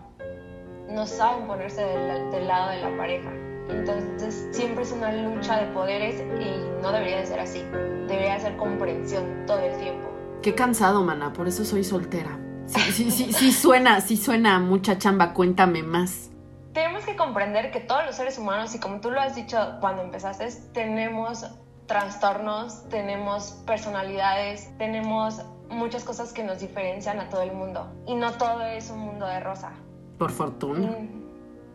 No 0.89 1.05
saben 1.05 1.47
ponerse 1.47 1.83
del, 1.83 2.31
del 2.31 2.47
lado 2.47 2.71
de 2.71 2.81
la 2.81 2.97
pareja. 2.97 3.29
Entonces 3.69 4.47
siempre 4.51 4.83
es 4.83 4.91
una 4.91 5.11
lucha 5.11 5.57
de 5.57 5.67
poderes 5.73 6.21
y 6.39 6.81
no 6.81 6.91
debería 6.91 7.17
de 7.17 7.25
ser 7.25 7.39
así. 7.39 7.63
Debería 8.07 8.39
ser 8.39 8.55
comprensión 8.57 9.45
todo 9.45 9.59
el 9.59 9.77
tiempo. 9.77 10.09
Qué 10.41 10.55
cansado, 10.55 11.03
mana, 11.03 11.33
por 11.33 11.47
eso 11.47 11.65
soy 11.65 11.83
soltera. 11.83 12.39
Sí, 12.67 12.91
sí, 12.91 13.11
sí, 13.11 13.33
sí 13.33 13.51
suena, 13.51 14.01
sí 14.01 14.17
suena 14.17 14.59
mucha 14.59 14.97
chamba, 14.97 15.33
cuéntame 15.33 15.83
más. 15.83 16.31
Tenemos 16.73 17.05
que 17.05 17.15
comprender 17.15 17.71
que 17.71 17.79
todos 17.79 18.05
los 18.05 18.15
seres 18.15 18.37
humanos, 18.37 18.75
y 18.75 18.79
como 18.79 18.99
tú 18.99 19.09
lo 19.09 19.19
has 19.19 19.35
dicho 19.35 19.57
cuando 19.79 20.03
empezaste, 20.03 20.47
tenemos 20.73 21.45
trastornos, 21.87 22.87
tenemos 22.89 23.63
personalidades, 23.65 24.69
tenemos 24.77 25.41
muchas 25.69 26.03
cosas 26.03 26.33
que 26.33 26.43
nos 26.43 26.59
diferencian 26.59 27.19
a 27.19 27.29
todo 27.29 27.41
el 27.41 27.53
mundo. 27.53 27.87
Y 28.05 28.15
no 28.15 28.33
todo 28.33 28.61
es 28.61 28.89
un 28.91 28.99
mundo 28.99 29.25
de 29.25 29.39
rosa. 29.39 29.71
Por 30.17 30.31
fortuna. 30.31 30.97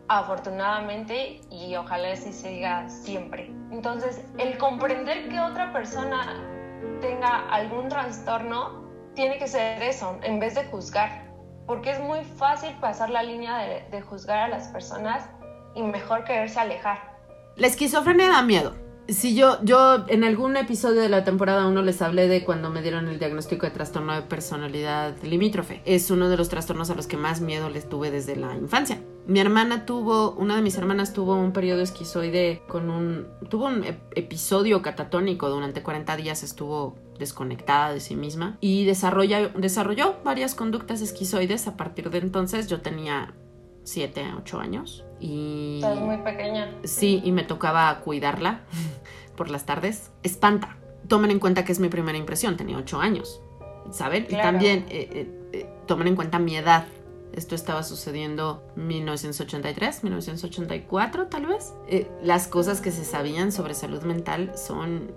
Afortunadamente, 0.07 1.41
y 1.49 1.75
ojalá 1.75 2.11
así 2.11 2.33
se 2.33 2.49
diga 2.49 2.89
siempre. 2.89 3.51
Entonces, 3.71 4.23
el 4.37 4.57
comprender 4.57 5.29
que 5.29 5.39
otra 5.39 5.71
persona 5.71 6.43
tenga 7.01 7.49
algún 7.49 7.89
trastorno 7.89 8.83
tiene 9.15 9.37
que 9.37 9.47
ser 9.47 9.81
eso, 9.81 10.19
en 10.23 10.39
vez 10.39 10.55
de 10.55 10.65
juzgar. 10.65 11.31
Porque 11.65 11.91
es 11.91 11.99
muy 11.99 12.23
fácil 12.23 12.73
pasar 12.81 13.09
la 13.09 13.23
línea 13.23 13.57
de, 13.59 13.87
de 13.89 14.01
juzgar 14.01 14.39
a 14.39 14.47
las 14.49 14.67
personas 14.67 15.29
y 15.75 15.81
mejor 15.81 16.25
quererse 16.25 16.59
alejar. 16.59 17.13
La 17.55 17.67
esquizofrenia 17.67 18.29
da 18.29 18.41
miedo. 18.41 18.73
Si 19.09 19.35
yo, 19.35 19.57
yo 19.65 20.05
en 20.07 20.23
algún 20.23 20.55
episodio 20.55 21.01
de 21.01 21.09
la 21.09 21.25
temporada 21.25 21.67
1 21.67 21.81
les 21.81 22.01
hablé 22.01 22.29
de 22.29 22.45
cuando 22.45 22.69
me 22.69 22.81
dieron 22.81 23.09
el 23.09 23.19
diagnóstico 23.19 23.65
de 23.65 23.71
trastorno 23.73 24.13
de 24.15 24.21
personalidad 24.21 25.15
limítrofe. 25.23 25.81
Es 25.83 26.09
uno 26.09 26.29
de 26.29 26.37
los 26.37 26.47
trastornos 26.47 26.89
a 26.89 26.95
los 26.95 27.05
que 27.05 27.17
más 27.17 27.41
miedo 27.41 27.69
les 27.69 27.89
tuve 27.89 28.11
desde 28.11 28.37
la 28.37 28.55
infancia. 28.55 29.01
Mi 29.27 29.41
hermana 29.41 29.85
tuvo, 29.85 30.31
una 30.31 30.55
de 30.55 30.61
mis 30.61 30.77
hermanas 30.77 31.11
tuvo 31.11 31.35
un 31.35 31.51
periodo 31.51 31.81
esquizoide 31.81 32.61
con 32.69 32.89
un, 32.89 33.27
tuvo 33.49 33.65
un 33.65 33.83
ep- 33.83 33.99
episodio 34.15 34.81
catatónico 34.81 35.49
durante 35.49 35.83
40 35.83 36.15
días, 36.15 36.41
estuvo 36.41 36.95
desconectada 37.19 37.93
de 37.93 37.99
sí 37.99 38.15
misma 38.15 38.57
y 38.61 38.85
desarrolló 38.85 40.15
varias 40.23 40.55
conductas 40.55 41.01
esquizoides. 41.01 41.67
A 41.67 41.75
partir 41.75 42.09
de 42.09 42.19
entonces 42.19 42.67
yo 42.67 42.79
tenía 42.79 43.33
7, 43.83 44.27
8 44.37 44.59
años 44.61 45.03
y... 45.23 45.75
Estás 45.75 45.99
muy 45.99 46.17
pequeña. 46.17 46.69
Sí, 46.83 47.21
y 47.23 47.31
me 47.31 47.43
tocaba 47.43 47.97
cuidarla 48.01 48.61
por 49.37 49.49
las 49.49 49.65
tardes. 49.65 50.11
Espanta. 50.21 50.77
Tomen 51.07 51.31
en 51.31 51.39
cuenta 51.39 51.63
que 51.63 51.71
es 51.71 51.79
mi 51.79 51.89
primera 51.89 52.17
impresión, 52.17 52.57
tenía 52.57 52.77
ocho 52.77 52.99
años, 52.99 53.41
¿saben? 53.91 54.25
Y 54.29 54.35
también 54.35 54.85
eh, 54.89 55.09
eh, 55.11 55.49
eh, 55.53 55.69
tomen 55.85 56.07
en 56.07 56.15
cuenta 56.15 56.39
mi 56.39 56.55
edad. 56.55 56.85
Esto 57.33 57.55
estaba 57.55 57.83
sucediendo 57.83 58.63
en 58.77 58.87
1983, 58.87 60.03
1984 60.03 61.27
tal 61.27 61.47
vez. 61.47 61.73
Eh, 61.87 62.09
las 62.21 62.47
cosas 62.47 62.79
que 62.79 62.91
se 62.91 63.05
sabían 63.05 63.51
sobre 63.51 63.73
salud 63.73 64.03
mental 64.03 64.53
son 64.55 65.11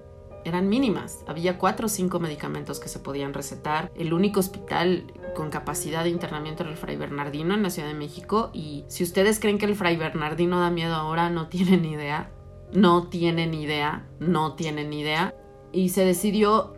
eran 0.46 0.68
mínimas. 0.68 1.24
Había 1.26 1.58
cuatro 1.58 1.86
o 1.86 1.88
cinco 1.88 2.20
medicamentos 2.20 2.78
que 2.78 2.88
se 2.88 3.00
podían 3.00 3.34
recetar. 3.34 3.90
El 3.96 4.12
único 4.12 4.40
hospital 4.40 5.12
con 5.34 5.50
capacidad 5.50 6.04
de 6.04 6.10
internamiento 6.10 6.62
era 6.62 6.70
el 6.70 6.78
Fray 6.78 6.96
Bernardino 6.96 7.54
en 7.54 7.62
la 7.62 7.70
Ciudad 7.70 7.88
de 7.88 7.94
México. 7.94 8.50
Y 8.52 8.84
si 8.86 9.02
ustedes 9.02 9.40
creen 9.40 9.58
que 9.58 9.66
el 9.66 9.74
Fray 9.74 9.96
Bernardino 9.96 10.60
da 10.60 10.70
miedo 10.70 10.94
ahora, 10.94 11.30
no 11.30 11.48
tienen 11.48 11.84
idea. 11.84 12.30
No 12.72 13.08
tienen 13.08 13.54
idea. 13.54 14.06
No 14.20 14.54
tienen 14.54 14.92
idea. 14.92 15.34
Y 15.72 15.88
se 15.88 16.04
decidió 16.04 16.74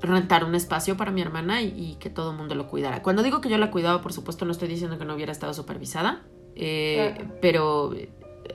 rentar 0.00 0.44
un 0.44 0.54
espacio 0.54 0.96
para 0.96 1.10
mi 1.10 1.22
hermana 1.22 1.62
y, 1.62 1.72
y 1.76 1.94
que 1.96 2.10
todo 2.10 2.32
el 2.32 2.36
mundo 2.36 2.54
lo 2.54 2.68
cuidara. 2.68 3.02
Cuando 3.02 3.22
digo 3.22 3.40
que 3.40 3.48
yo 3.48 3.58
la 3.58 3.70
cuidaba, 3.70 4.02
por 4.02 4.12
supuesto, 4.12 4.44
no 4.44 4.52
estoy 4.52 4.68
diciendo 4.68 4.98
que 4.98 5.04
no 5.04 5.14
hubiera 5.14 5.32
estado 5.32 5.54
supervisada, 5.54 6.26
eh, 6.54 7.26
pero 7.40 7.92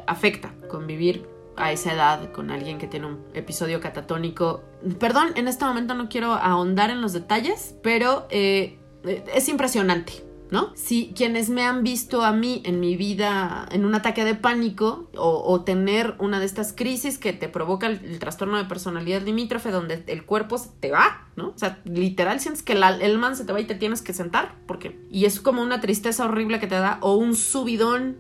afecta 0.07 0.53
convivir 0.69 1.27
a 1.55 1.71
esa 1.71 1.93
edad 1.93 2.31
con 2.31 2.51
alguien 2.51 2.77
que 2.77 2.87
tiene 2.87 3.07
un 3.07 3.19
episodio 3.33 3.79
catatónico. 3.81 4.63
Perdón, 4.99 5.29
en 5.35 5.47
este 5.47 5.65
momento 5.65 5.93
no 5.93 6.09
quiero 6.09 6.33
ahondar 6.33 6.89
en 6.89 7.01
los 7.01 7.13
detalles, 7.13 7.75
pero 7.83 8.25
eh, 8.29 8.79
eh, 9.05 9.23
es 9.33 9.49
impresionante. 9.49 10.25
¿No? 10.51 10.71
Si 10.75 11.13
quienes 11.15 11.49
me 11.49 11.63
han 11.63 11.81
visto 11.81 12.23
a 12.23 12.31
mí 12.31 12.61
en 12.63 12.79
mi 12.79 12.95
vida 12.95 13.65
en 13.71 13.85
un 13.85 13.95
ataque 13.95 14.23
de 14.23 14.35
pánico 14.35 15.09
o, 15.17 15.41
o 15.51 15.61
tener 15.63 16.13
una 16.19 16.39
de 16.39 16.45
estas 16.45 16.73
crisis 16.73 17.17
que 17.17 17.33
te 17.33 17.49
provoca 17.49 17.87
el, 17.87 18.05
el 18.05 18.19
trastorno 18.19 18.57
de 18.57 18.65
personalidad 18.65 19.23
limítrofe 19.23 19.71
donde 19.71 20.03
el 20.05 20.25
cuerpo 20.25 20.59
se 20.59 20.69
te 20.79 20.91
va, 20.91 21.27
¿no? 21.35 21.47
O 21.47 21.53
sea, 21.57 21.79
literal 21.85 22.39
sientes 22.39 22.61
que 22.61 22.75
la- 22.75 22.95
el 22.95 23.17
man 23.17 23.35
se 23.35 23.45
te 23.45 23.53
va 23.53 23.61
y 23.61 23.65
te 23.65 23.73
tienes 23.73 24.03
que 24.03 24.13
sentar 24.13 24.53
porque 24.67 24.99
y 25.09 25.25
es 25.25 25.39
como 25.39 25.63
una 25.63 25.81
tristeza 25.81 26.25
horrible 26.25 26.59
que 26.59 26.67
te 26.67 26.75
da 26.75 26.99
o 27.01 27.15
un 27.15 27.35
subidón 27.35 28.17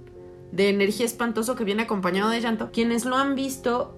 de 0.53 0.69
energía 0.69 1.05
espantoso 1.05 1.55
que 1.55 1.63
viene 1.63 1.83
acompañado 1.83 2.29
de 2.29 2.39
llanto. 2.39 2.71
Quienes 2.71 3.05
lo 3.05 3.17
han 3.17 3.33
visto 3.33 3.97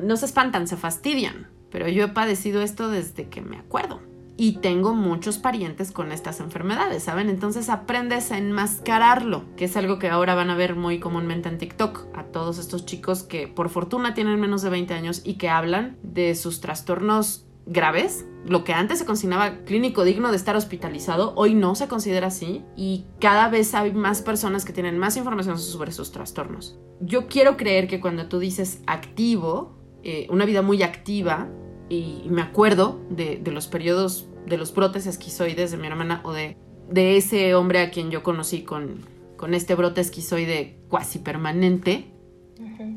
no 0.00 0.16
se 0.16 0.26
espantan, 0.26 0.66
se 0.66 0.76
fastidian, 0.76 1.48
pero 1.70 1.88
yo 1.88 2.04
he 2.04 2.08
padecido 2.08 2.60
esto 2.60 2.88
desde 2.88 3.28
que 3.28 3.40
me 3.40 3.56
acuerdo. 3.56 4.00
Y 4.36 4.58
tengo 4.58 4.94
muchos 4.94 5.38
parientes 5.38 5.92
con 5.92 6.10
estas 6.10 6.40
enfermedades, 6.40 7.04
¿saben? 7.04 7.28
Entonces 7.28 7.68
aprendes 7.68 8.32
a 8.32 8.38
enmascararlo, 8.38 9.44
que 9.56 9.66
es 9.66 9.76
algo 9.76 10.00
que 10.00 10.08
ahora 10.08 10.34
van 10.34 10.50
a 10.50 10.56
ver 10.56 10.74
muy 10.74 10.98
comúnmente 10.98 11.48
en 11.48 11.58
TikTok, 11.58 12.06
a 12.14 12.24
todos 12.24 12.58
estos 12.58 12.84
chicos 12.84 13.22
que 13.22 13.46
por 13.46 13.68
fortuna 13.68 14.14
tienen 14.14 14.40
menos 14.40 14.62
de 14.62 14.70
20 14.70 14.94
años 14.94 15.20
y 15.24 15.34
que 15.34 15.50
hablan 15.50 15.98
de 16.02 16.34
sus 16.34 16.60
trastornos 16.60 17.46
graves, 17.66 18.26
lo 18.44 18.64
que 18.64 18.72
antes 18.72 18.98
se 18.98 19.06
consideraba 19.06 19.64
clínico 19.64 20.04
digno 20.04 20.30
de 20.30 20.36
estar 20.36 20.56
hospitalizado, 20.56 21.32
hoy 21.36 21.54
no 21.54 21.74
se 21.74 21.88
considera 21.88 22.28
así 22.28 22.64
y 22.76 23.04
cada 23.20 23.48
vez 23.48 23.74
hay 23.74 23.92
más 23.92 24.22
personas 24.22 24.64
que 24.64 24.72
tienen 24.72 24.98
más 24.98 25.16
información 25.16 25.58
sobre 25.58 25.92
sus 25.92 26.10
trastornos. 26.10 26.78
Yo 27.00 27.28
quiero 27.28 27.56
creer 27.56 27.86
que 27.88 28.00
cuando 28.00 28.26
tú 28.26 28.38
dices 28.38 28.80
activo, 28.86 29.76
eh, 30.02 30.26
una 30.30 30.44
vida 30.44 30.62
muy 30.62 30.82
activa, 30.82 31.48
y 31.88 32.22
me 32.30 32.42
acuerdo 32.42 33.00
de, 33.10 33.36
de 33.36 33.50
los 33.50 33.66
periodos, 33.66 34.26
de 34.46 34.56
los 34.56 34.74
brotes 34.74 35.06
esquizoides 35.06 35.70
de 35.70 35.76
mi 35.76 35.86
hermana 35.86 36.22
o 36.24 36.32
de, 36.32 36.56
de 36.88 37.16
ese 37.16 37.54
hombre 37.54 37.80
a 37.80 37.90
quien 37.90 38.10
yo 38.10 38.22
conocí 38.22 38.62
con, 38.62 39.00
con 39.36 39.54
este 39.54 39.74
brote 39.74 40.00
esquizoide 40.00 40.78
cuasi 40.88 41.18
permanente, 41.18 42.12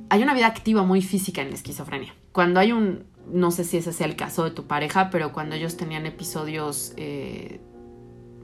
hay 0.09 0.21
una 0.21 0.33
vida 0.33 0.47
activa 0.47 0.83
muy 0.83 1.01
física 1.01 1.41
en 1.41 1.49
la 1.49 1.55
esquizofrenia. 1.55 2.13
Cuando 2.31 2.59
hay 2.59 2.71
un, 2.71 3.05
no 3.31 3.51
sé 3.51 3.63
si 3.63 3.77
ese 3.77 3.93
sea 3.93 4.07
el 4.07 4.15
caso 4.15 4.43
de 4.43 4.51
tu 4.51 4.65
pareja, 4.65 5.09
pero 5.09 5.33
cuando 5.33 5.55
ellos 5.55 5.77
tenían 5.77 6.05
episodios 6.05 6.93
eh, 6.97 7.59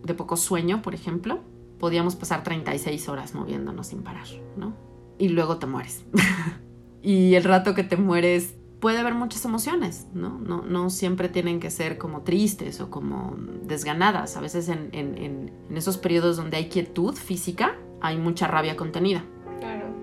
de 0.03 0.13
poco 0.13 0.37
sueño, 0.37 0.81
por 0.81 0.93
ejemplo, 0.95 1.39
podíamos 1.79 2.15
pasar 2.15 2.43
36 2.43 3.09
horas 3.09 3.33
moviéndonos 3.35 3.87
sin 3.87 4.03
parar, 4.03 4.27
¿no? 4.57 4.73
Y 5.17 5.29
luego 5.29 5.57
te 5.57 5.67
mueres. 5.67 6.03
y 7.01 7.35
el 7.35 7.43
rato 7.43 7.73
que 7.75 7.83
te 7.83 7.97
mueres 7.97 8.55
puede 8.79 8.97
haber 8.99 9.13
muchas 9.13 9.45
emociones, 9.45 10.07
¿no? 10.13 10.39
No, 10.39 10.63
no 10.63 10.89
siempre 10.89 11.29
tienen 11.29 11.59
que 11.59 11.69
ser 11.69 11.97
como 11.99 12.21
tristes 12.21 12.81
o 12.81 12.89
como 12.89 13.35
desganadas. 13.63 14.37
A 14.37 14.41
veces 14.41 14.69
en, 14.69 14.89
en- 14.91 15.17
en- 15.17 15.77
esos 15.77 15.97
periodos 15.97 16.37
donde 16.37 16.57
hay 16.57 16.69
quietud 16.69 17.13
física, 17.13 17.75
hay 18.01 18.17
mucha 18.17 18.47
rabia 18.47 18.75
contenida. 18.75 19.23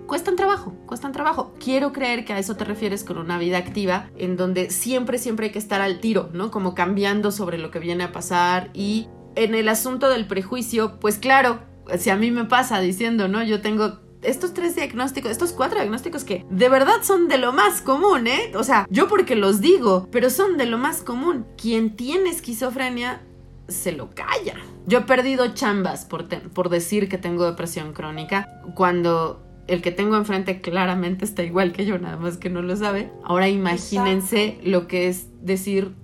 Cuestan 0.09 0.35
trabajo, 0.35 0.75
cuestan 0.87 1.13
trabajo. 1.13 1.55
Quiero 1.63 1.93
creer 1.93 2.25
que 2.25 2.33
a 2.33 2.39
eso 2.41 2.57
te 2.57 2.65
refieres 2.65 3.05
con 3.05 3.19
una 3.19 3.39
vida 3.39 3.59
activa, 3.59 4.11
en 4.17 4.37
donde 4.37 4.71
siempre, 4.71 5.19
siempre 5.19 5.47
hay 5.47 5.53
que 5.53 5.61
estar 5.61 5.81
al 5.81 6.01
tiro, 6.01 6.31
¿no? 6.33 6.51
Como 6.51 6.75
cambiando 6.75 7.31
sobre 7.31 7.59
lo 7.59 7.71
que 7.71 7.79
viene 7.79 8.03
a 8.03 8.11
pasar. 8.11 8.71
Y 8.75 9.07
en 9.37 9.55
el 9.55 9.69
asunto 9.69 10.09
del 10.09 10.27
prejuicio, 10.27 10.99
pues 10.99 11.19
claro, 11.19 11.61
si 11.99 12.11
a 12.11 12.17
mí 12.17 12.33
me 12.33 12.47
pasa 12.47 12.81
diciendo, 12.81 13.29
¿no? 13.29 13.45
Yo 13.45 13.61
tengo 13.61 14.01
estos 14.23 14.55
tres 14.55 14.75
diagnósticos, 14.75 15.31
estos 15.31 15.53
cuatro 15.53 15.79
diagnósticos 15.79 16.25
que 16.25 16.45
de 16.51 16.69
verdad 16.69 17.03
son 17.03 17.29
de 17.29 17.39
lo 17.39 17.53
más 17.53 17.83
común, 17.83 18.27
¿eh? 18.27 18.51
O 18.57 18.65
sea, 18.65 18.87
yo 18.91 19.09
porque 19.09 19.37
los 19.37 19.61
digo, 19.61 20.09
pero 20.11 20.31
son 20.31 20.57
de 20.57 20.67
lo 20.67 20.79
más 20.79 21.03
común. 21.03 21.47
Quien 21.61 21.95
tiene 21.95 22.31
esquizofrenia 22.31 23.23
se 23.69 23.93
lo 23.93 24.11
calla. 24.15 24.57
Yo 24.87 25.01
he 25.01 25.03
perdido 25.03 25.53
chambas 25.53 26.07
por, 26.07 26.27
por 26.27 26.71
decir 26.71 27.11
que 27.11 27.19
tengo 27.19 27.45
depresión 27.45 27.93
crónica 27.93 28.63
cuando 28.75 29.45
el 29.69 29.83
que 29.83 29.93
tengo 29.93 30.17
enfrente 30.17 30.61
claramente 30.61 31.25
está 31.25 31.43
igual 31.43 31.73
que 31.73 31.85
yo, 31.85 31.99
nada 31.99 32.17
más 32.17 32.37
que 32.39 32.51
no 32.51 32.63
lo 32.63 32.75
sabe. 32.77 33.13
Ahora 33.25 33.49
imagínense 33.49 34.59
lo 34.65 34.87
que 34.89 35.09
es 35.09 35.29
decir 35.45 35.95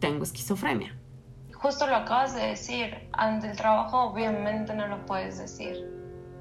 tengo 0.00 0.24
esquizofrenia. 0.24 0.96
Justo 1.54 1.86
lo 1.86 1.94
acabas 1.94 2.34
de 2.34 2.42
decir, 2.48 3.08
ante 3.12 3.48
el 3.50 3.56
trabajo 3.56 4.00
obviamente 4.10 4.74
no 4.74 4.88
lo 4.88 5.06
puedes 5.06 5.38
decir. 5.38 5.76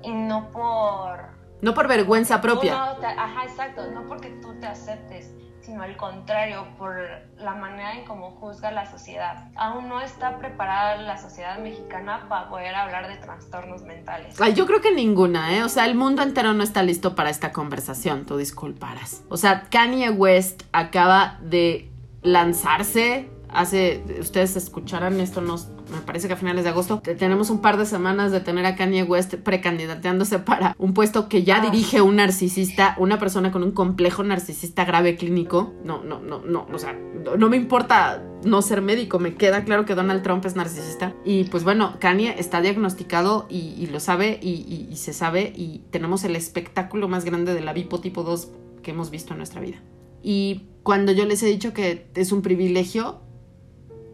Y 0.03 0.11
no 0.11 0.49
por... 0.51 1.39
No 1.61 1.75
por 1.75 1.87
vergüenza 1.87 2.41
propia. 2.41 2.75
no 2.75 2.95
te- 2.97 3.05
ajá, 3.05 3.43
exacto, 3.43 3.91
no 3.91 4.07
porque 4.07 4.29
tú 4.41 4.53
te 4.59 4.65
aceptes, 4.65 5.31
sino 5.61 5.83
al 5.83 5.95
contrario, 5.97 6.67
por 6.77 6.95
la 7.37 7.55
manera 7.55 7.95
en 7.95 8.05
cómo 8.05 8.31
juzga 8.31 8.71
la 8.71 8.89
sociedad. 8.89 9.49
Aún 9.55 9.87
no 9.87 10.01
está 10.01 10.37
preparada 10.37 10.97
la 10.97 11.17
sociedad 11.17 11.59
mexicana 11.59 12.25
para 12.29 12.49
poder 12.49 12.75
hablar 12.75 13.07
de 13.07 13.17
trastornos 13.17 13.83
mentales. 13.83 14.39
Ay, 14.41 14.53
yo 14.53 14.65
creo 14.65 14.81
que 14.81 14.91
ninguna, 14.91 15.55
¿eh? 15.55 15.63
O 15.63 15.69
sea, 15.69 15.85
el 15.85 15.95
mundo 15.95 16.21
entero 16.23 16.53
no 16.53 16.63
está 16.63 16.83
listo 16.83 17.15
para 17.15 17.29
esta 17.29 17.51
conversación, 17.51 18.25
tú 18.25 18.37
disculparás. 18.37 19.23
O 19.29 19.37
sea, 19.37 19.63
Kanye 19.69 20.09
West 20.09 20.63
acaba 20.71 21.37
de 21.41 21.89
lanzarse 22.21 23.29
hace, 23.53 24.03
ustedes 24.19 24.55
escucharán 24.55 25.19
esto, 25.19 25.41
no, 25.41 25.57
me 25.91 26.01
parece 26.01 26.27
que 26.27 26.33
a 26.33 26.37
finales 26.37 26.63
de 26.63 26.69
agosto, 26.69 27.01
tenemos 27.01 27.49
un 27.49 27.61
par 27.61 27.77
de 27.77 27.85
semanas 27.85 28.31
de 28.31 28.39
tener 28.39 28.65
a 28.65 28.75
Kanye 28.75 29.03
West 29.03 29.35
precandidateándose 29.35 30.39
para 30.39 30.75
un 30.77 30.93
puesto 30.93 31.27
que 31.29 31.43
ya 31.43 31.59
dirige 31.61 32.01
un 32.01 32.15
narcisista, 32.15 32.95
una 32.97 33.19
persona 33.19 33.51
con 33.51 33.63
un 33.63 33.71
complejo 33.71 34.23
narcisista 34.23 34.85
grave 34.85 35.15
clínico. 35.15 35.73
No, 35.83 36.03
no, 36.03 36.19
no, 36.19 36.39
no, 36.39 36.67
o 36.71 36.79
sea, 36.79 36.97
no 37.37 37.49
me 37.49 37.57
importa 37.57 38.23
no 38.43 38.61
ser 38.61 38.81
médico, 38.81 39.19
me 39.19 39.35
queda 39.35 39.63
claro 39.63 39.85
que 39.85 39.95
Donald 39.95 40.23
Trump 40.23 40.45
es 40.45 40.55
narcisista. 40.55 41.13
Y 41.23 41.45
pues 41.45 41.63
bueno, 41.63 41.97
Kanye 41.99 42.35
está 42.37 42.61
diagnosticado 42.61 43.45
y, 43.49 43.87
lo 43.87 43.99
sabe 43.99 44.39
y, 44.41 44.87
y 44.89 44.95
se 44.95 45.13
sabe 45.13 45.53
y 45.55 45.83
tenemos 45.91 46.23
el 46.23 46.35
espectáculo 46.35 47.07
más 47.07 47.25
grande 47.25 47.53
de 47.53 47.61
la 47.61 47.73
Bipo 47.73 47.99
tipo 47.99 48.23
2 48.23 48.51
que 48.81 48.91
hemos 48.91 49.11
visto 49.11 49.33
en 49.33 49.37
nuestra 49.37 49.61
vida. 49.61 49.77
Y 50.23 50.67
cuando 50.83 51.11
yo 51.11 51.25
les 51.25 51.41
he 51.43 51.47
dicho 51.47 51.73
que 51.73 52.07
es 52.15 52.31
un 52.31 52.41
privilegio, 52.41 53.21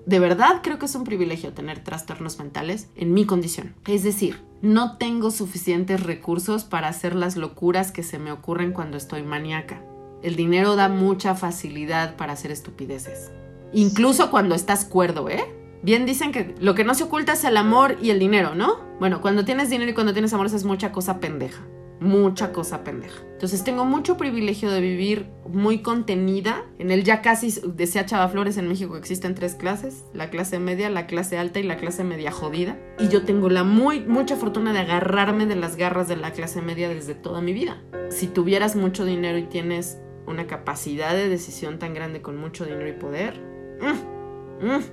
de 0.08 0.22
verdad 0.22 0.62
creo 0.64 0.80
que 0.80 0.86
es 0.86 0.96
un 0.96 1.04
privilegio 1.04 1.52
tener 1.52 1.84
trastornos 1.84 2.40
mentales 2.40 2.88
en 2.96 3.14
mi 3.14 3.26
condición. 3.26 3.76
Es 3.88 4.04
decir, 4.04 4.42
no 4.62 4.98
tengo 4.98 5.32
suficientes 5.32 6.02
recursos 6.02 6.64
para 6.64 6.88
hacer 6.88 7.14
las 7.14 7.36
locuras 7.36 7.92
que 7.92 8.04
se 8.04 8.18
me 8.18 8.32
ocurren 8.32 8.72
cuando 8.72 8.96
estoy 8.96 9.24
maníaca. 9.24 9.84
El 10.24 10.38
dinero 10.38 10.78
da 10.78 10.88
mucha 10.88 11.36
facilidad 11.36 12.16
para 12.16 12.34
hacer 12.34 12.52
estupideces. 12.52 13.32
Incluso 13.74 14.32
cuando 14.32 14.56
estás 14.56 14.86
cuerdo, 14.86 15.30
¿eh? 15.30 15.44
Bien 15.84 16.06
dicen 16.06 16.32
que 16.32 16.56
lo 16.58 16.74
que 16.74 16.86
no 16.86 16.96
se 16.96 17.04
oculta 17.04 17.34
es 17.34 17.44
el 17.44 17.58
amor 17.58 17.98
y 18.02 18.10
el 18.10 18.18
dinero, 18.18 18.56
¿no? 18.56 18.80
Bueno, 19.02 19.22
cuando 19.22 19.44
tienes 19.44 19.70
dinero 19.70 19.92
y 19.92 19.94
cuando 19.94 20.14
tienes 20.14 20.32
amor 20.32 20.48
es 20.48 20.64
mucha 20.64 20.94
cosa 20.94 21.20
pendeja 21.20 21.68
mucha 22.00 22.52
cosa 22.52 22.84
pendeja. 22.84 23.22
Entonces 23.34 23.64
tengo 23.64 23.86
mucho 23.86 24.18
privilegio 24.18 24.72
de 24.72 24.82
vivir 24.82 25.28
muy 25.48 25.82
contenida. 25.82 26.66
En 26.80 26.92
el 26.92 27.04
ya 27.04 27.22
casi, 27.22 27.54
decía 27.76 28.06
Chava 28.06 28.28
Flores, 28.30 28.58
en 28.58 28.68
México 28.68 28.98
existen 28.98 29.36
tres 29.36 29.56
clases, 29.56 30.06
la 30.14 30.30
clase 30.30 30.60
media, 30.60 30.90
la 30.90 31.08
clase 31.08 31.38
alta 31.38 31.60
y 31.60 31.64
la 31.64 31.78
clase 31.78 32.04
media 32.04 32.32
jodida. 32.32 32.80
Y 33.00 33.10
yo 33.10 33.24
tengo 33.24 33.50
la 33.50 33.64
muy, 33.64 34.00
mucha 34.02 34.36
fortuna 34.36 34.74
de 34.74 34.80
agarrarme 34.80 35.46
de 35.46 35.56
las 35.56 35.76
garras 35.76 36.08
de 36.08 36.18
la 36.18 36.32
clase 36.32 36.62
media 36.62 36.90
desde 36.90 37.16
toda 37.16 37.42
mi 37.42 37.54
vida. 37.54 37.82
Si 38.10 38.28
tuvieras 38.28 38.76
mucho 38.76 39.06
dinero 39.06 39.38
y 39.38 39.44
tienes 39.44 40.00
una 40.26 40.48
capacidad 40.48 41.14
de 41.14 41.30
decisión 41.30 41.80
tan 41.80 41.94
grande 41.94 42.22
con 42.22 42.38
mucho 42.38 42.66
dinero 42.66 42.88
y 42.90 42.94
poder, 42.94 43.40
mm, 43.82 44.66
mm, 44.66 44.84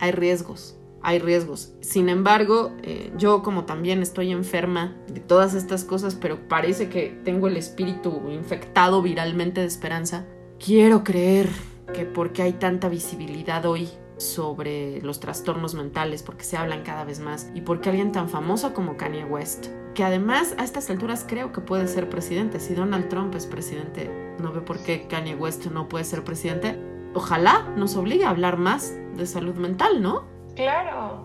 hay 0.00 0.12
riesgos 0.12 0.77
hay 1.02 1.18
riesgos. 1.18 1.72
Sin 1.80 2.08
embargo, 2.08 2.72
eh, 2.82 3.12
yo 3.16 3.42
como 3.42 3.64
también 3.64 4.02
estoy 4.02 4.32
enferma 4.32 4.96
de 5.08 5.20
todas 5.20 5.54
estas 5.54 5.84
cosas, 5.84 6.14
pero 6.14 6.48
parece 6.48 6.88
que 6.88 7.20
tengo 7.24 7.48
el 7.48 7.56
espíritu 7.56 8.22
infectado 8.30 9.02
viralmente 9.02 9.60
de 9.60 9.66
esperanza, 9.66 10.26
quiero 10.58 11.04
creer 11.04 11.48
que 11.92 12.04
porque 12.04 12.42
hay 12.42 12.54
tanta 12.54 12.88
visibilidad 12.88 13.64
hoy 13.64 13.88
sobre 14.18 15.00
los 15.02 15.20
trastornos 15.20 15.74
mentales, 15.74 16.22
porque 16.22 16.44
se 16.44 16.56
hablan 16.56 16.82
cada 16.82 17.04
vez 17.04 17.20
más, 17.20 17.50
y 17.54 17.60
porque 17.60 17.88
alguien 17.88 18.12
tan 18.12 18.28
famoso 18.28 18.74
como 18.74 18.96
Kanye 18.96 19.24
West, 19.24 19.66
que 19.94 20.04
además 20.04 20.54
a 20.58 20.64
estas 20.64 20.90
alturas 20.90 21.24
creo 21.26 21.52
que 21.52 21.60
puede 21.60 21.86
ser 21.88 22.10
presidente, 22.10 22.60
si 22.60 22.74
Donald 22.74 23.08
Trump 23.08 23.34
es 23.34 23.46
presidente, 23.46 24.10
no 24.40 24.52
veo 24.52 24.64
por 24.64 24.82
qué 24.82 25.06
Kanye 25.08 25.34
West 25.34 25.66
no 25.66 25.88
puede 25.88 26.04
ser 26.04 26.24
presidente, 26.24 26.78
ojalá 27.14 27.72
nos 27.76 27.96
obligue 27.96 28.24
a 28.24 28.30
hablar 28.30 28.58
más 28.58 28.94
de 29.16 29.26
salud 29.26 29.54
mental, 29.54 30.02
¿no? 30.02 30.37
Claro, 30.58 31.22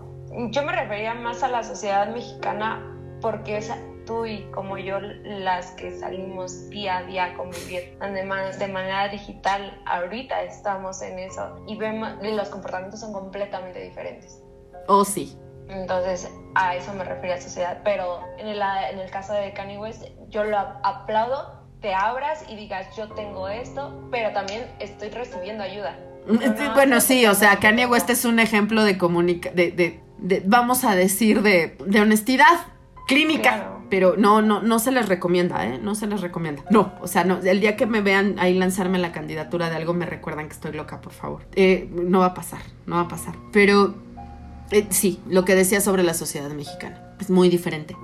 yo 0.52 0.62
me 0.62 0.70
refería 0.70 1.12
más 1.12 1.42
a 1.42 1.48
la 1.48 1.64
sociedad 1.64 2.06
mexicana 2.06 2.80
porque 3.20 3.56
es 3.56 3.72
tú 4.06 4.24
y 4.26 4.44
como 4.52 4.78
yo 4.78 5.00
las 5.00 5.72
que 5.72 5.90
salimos 5.90 6.70
día 6.70 6.98
a 6.98 7.02
día 7.02 7.24
a 7.24 7.34
convivir 7.34 7.98
de 7.98 8.68
manera 8.68 9.08
digital, 9.08 9.82
ahorita 9.86 10.40
estamos 10.44 11.02
en 11.02 11.18
eso 11.18 11.60
y 11.66 11.76
vemos 11.76 12.12
los 12.22 12.48
comportamientos 12.48 13.00
son 13.00 13.12
completamente 13.12 13.80
diferentes. 13.80 14.40
Oh, 14.86 15.04
sí. 15.04 15.36
Entonces, 15.68 16.30
a 16.54 16.76
eso 16.76 16.94
me 16.94 17.02
refería 17.02 17.34
a 17.34 17.40
sociedad, 17.40 17.80
pero 17.82 18.20
en 18.38 18.46
el, 18.46 18.62
en 18.62 19.00
el 19.00 19.10
caso 19.10 19.32
de 19.32 19.52
Kanye 19.52 19.78
West, 19.78 20.04
yo 20.28 20.44
lo 20.44 20.58
aplaudo, 20.58 21.60
te 21.80 21.92
abras 21.92 22.48
y 22.48 22.54
digas, 22.54 22.94
yo 22.96 23.08
tengo 23.14 23.48
esto, 23.48 24.00
pero 24.12 24.32
también 24.32 24.70
estoy 24.78 25.08
recibiendo 25.08 25.64
ayuda 25.64 25.98
bueno, 26.74 27.00
sí, 27.00 27.26
o 27.26 27.34
sea, 27.34 27.56
Kanye 27.58 27.86
West 27.86 28.10
es 28.10 28.24
un 28.24 28.38
ejemplo 28.38 28.84
de 28.84 28.98
comunica 28.98 29.50
de, 29.50 30.00
vamos 30.44 30.84
a 30.84 30.94
decir, 30.94 31.42
de, 31.42 31.76
honestidad 32.00 32.66
clínica. 33.06 33.70
Pero 33.90 34.16
no, 34.16 34.42
no, 34.42 34.62
no 34.62 34.78
se 34.78 34.90
les 34.90 35.08
recomienda, 35.08 35.66
¿eh? 35.66 35.78
No 35.80 35.94
se 35.94 36.06
les 36.06 36.20
recomienda. 36.20 36.64
No, 36.70 36.94
o 37.00 37.06
sea, 37.06 37.22
no, 37.22 37.38
el 37.38 37.60
día 37.60 37.76
que 37.76 37.86
me 37.86 38.00
vean 38.00 38.36
ahí 38.38 38.54
lanzarme 38.54 38.98
la 38.98 39.12
candidatura 39.12 39.68
de 39.68 39.76
algo, 39.76 39.92
me 39.92 40.06
recuerdan 40.06 40.46
que 40.48 40.54
estoy 40.54 40.72
loca, 40.72 41.00
por 41.00 41.12
favor. 41.12 41.46
Eh, 41.54 41.88
no 41.92 42.20
va 42.20 42.26
a 42.26 42.34
pasar, 42.34 42.60
no 42.86 42.96
va 42.96 43.02
a 43.02 43.08
pasar. 43.08 43.36
Pero 43.52 43.94
eh, 44.70 44.86
sí, 44.88 45.20
lo 45.28 45.44
que 45.44 45.54
decía 45.54 45.80
sobre 45.80 46.02
la 46.02 46.14
sociedad 46.14 46.50
mexicana 46.50 47.14
es 47.20 47.30
muy 47.30 47.48
diferente. 47.50 47.94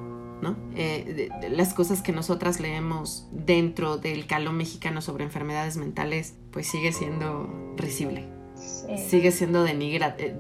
¿no? 0.43 0.57
Eh, 0.75 1.29
las 1.51 1.75
cosas 1.75 2.03
que 2.03 2.13
nosotras 2.13 2.61
leemos 2.61 3.27
dentro 3.31 3.99
del 3.99 4.27
calón 4.27 4.57
mexicano 4.57 5.03
sobre 5.03 5.25
enfermedades 5.25 5.77
mentales, 5.77 6.35
pues 6.51 6.67
sigue 6.67 6.93
siendo 6.93 7.49
risible. 7.81 8.29
Sigue 8.97 9.31
siendo 9.31 9.63
denigra, 9.63 10.17
eh, 10.19 10.37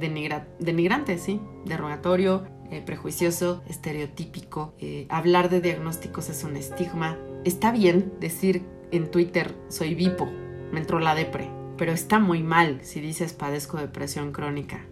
denigrante, 0.58 1.18
sí, 1.18 1.40
derogatorio, 1.64 2.44
eh, 2.70 2.82
prejuicioso, 2.84 3.62
estereotípico. 3.68 4.74
hablar 5.08 5.50
de 5.50 5.60
diagnósticos 5.60 6.28
es 6.28 6.44
un 6.44 6.56
estigma. 6.56 7.18
Está 7.44 7.70
bien 7.70 8.12
decir 8.20 8.64
en 8.90 9.10
Twitter 9.10 9.54
soy 9.68 9.94
bipo, 9.94 10.26
me 10.72 10.80
entró 10.80 11.00
la 11.00 11.14
depre, 11.14 11.48
pero 11.76 11.92
está 11.92 12.18
muy 12.18 12.42
mal 12.42 12.80
si 12.82 13.00
dices 13.00 13.32
padezco 13.32 13.78
depresión 13.78 14.32
crónica. 14.32 14.84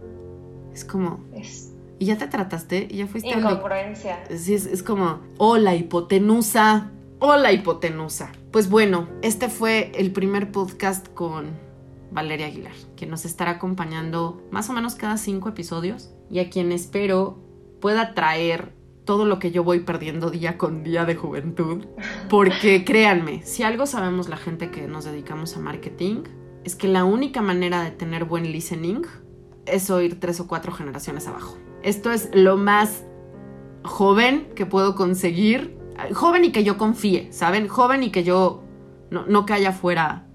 Es 0.72 0.84
como 0.84 1.20
y 1.98 2.06
ya 2.06 2.16
te 2.16 2.28
trataste 2.28 2.86
y 2.88 2.98
ya 2.98 3.06
fuiste 3.06 3.30
Incongruencia. 3.30 4.20
Sí, 4.34 4.54
es, 4.54 4.66
es 4.66 4.82
como, 4.82 5.20
hola 5.36 5.74
hipotenusa, 5.74 6.90
hola 7.18 7.52
hipotenusa. 7.52 8.30
Pues 8.52 8.70
bueno, 8.70 9.08
este 9.22 9.48
fue 9.48 9.90
el 9.94 10.12
primer 10.12 10.52
podcast 10.52 11.08
con 11.08 11.67
Valeria 12.10 12.46
Aguilar, 12.46 12.72
que 12.96 13.06
nos 13.06 13.24
estará 13.24 13.52
acompañando 13.52 14.42
más 14.50 14.70
o 14.70 14.72
menos 14.72 14.94
cada 14.94 15.16
cinco 15.16 15.48
episodios 15.48 16.10
y 16.30 16.38
a 16.38 16.50
quien 16.50 16.72
espero 16.72 17.38
pueda 17.80 18.14
traer 18.14 18.72
todo 19.04 19.24
lo 19.24 19.38
que 19.38 19.50
yo 19.50 19.64
voy 19.64 19.80
perdiendo 19.80 20.30
día 20.30 20.58
con 20.58 20.82
día 20.82 21.04
de 21.04 21.14
juventud. 21.14 21.86
Porque 22.28 22.84
créanme, 22.86 23.42
si 23.42 23.62
algo 23.62 23.86
sabemos 23.86 24.28
la 24.28 24.36
gente 24.36 24.70
que 24.70 24.86
nos 24.86 25.04
dedicamos 25.04 25.56
a 25.56 25.60
marketing, 25.60 26.24
es 26.64 26.74
que 26.74 26.88
la 26.88 27.04
única 27.04 27.40
manera 27.40 27.82
de 27.82 27.90
tener 27.90 28.24
buen 28.24 28.52
listening 28.52 29.02
es 29.64 29.90
oír 29.90 30.20
tres 30.20 30.40
o 30.40 30.46
cuatro 30.46 30.72
generaciones 30.72 31.26
abajo. 31.26 31.56
Esto 31.82 32.12
es 32.12 32.28
lo 32.34 32.56
más 32.56 33.04
joven 33.82 34.48
que 34.54 34.66
puedo 34.66 34.94
conseguir. 34.94 35.78
Joven 36.12 36.44
y 36.44 36.52
que 36.52 36.62
yo 36.64 36.76
confíe, 36.76 37.32
¿saben? 37.32 37.66
Joven 37.66 38.02
y 38.02 38.10
que 38.10 38.24
yo 38.24 38.62
no, 39.10 39.26
no 39.26 39.46
que 39.46 39.54
haya 39.54 39.72
fuera 39.72 40.27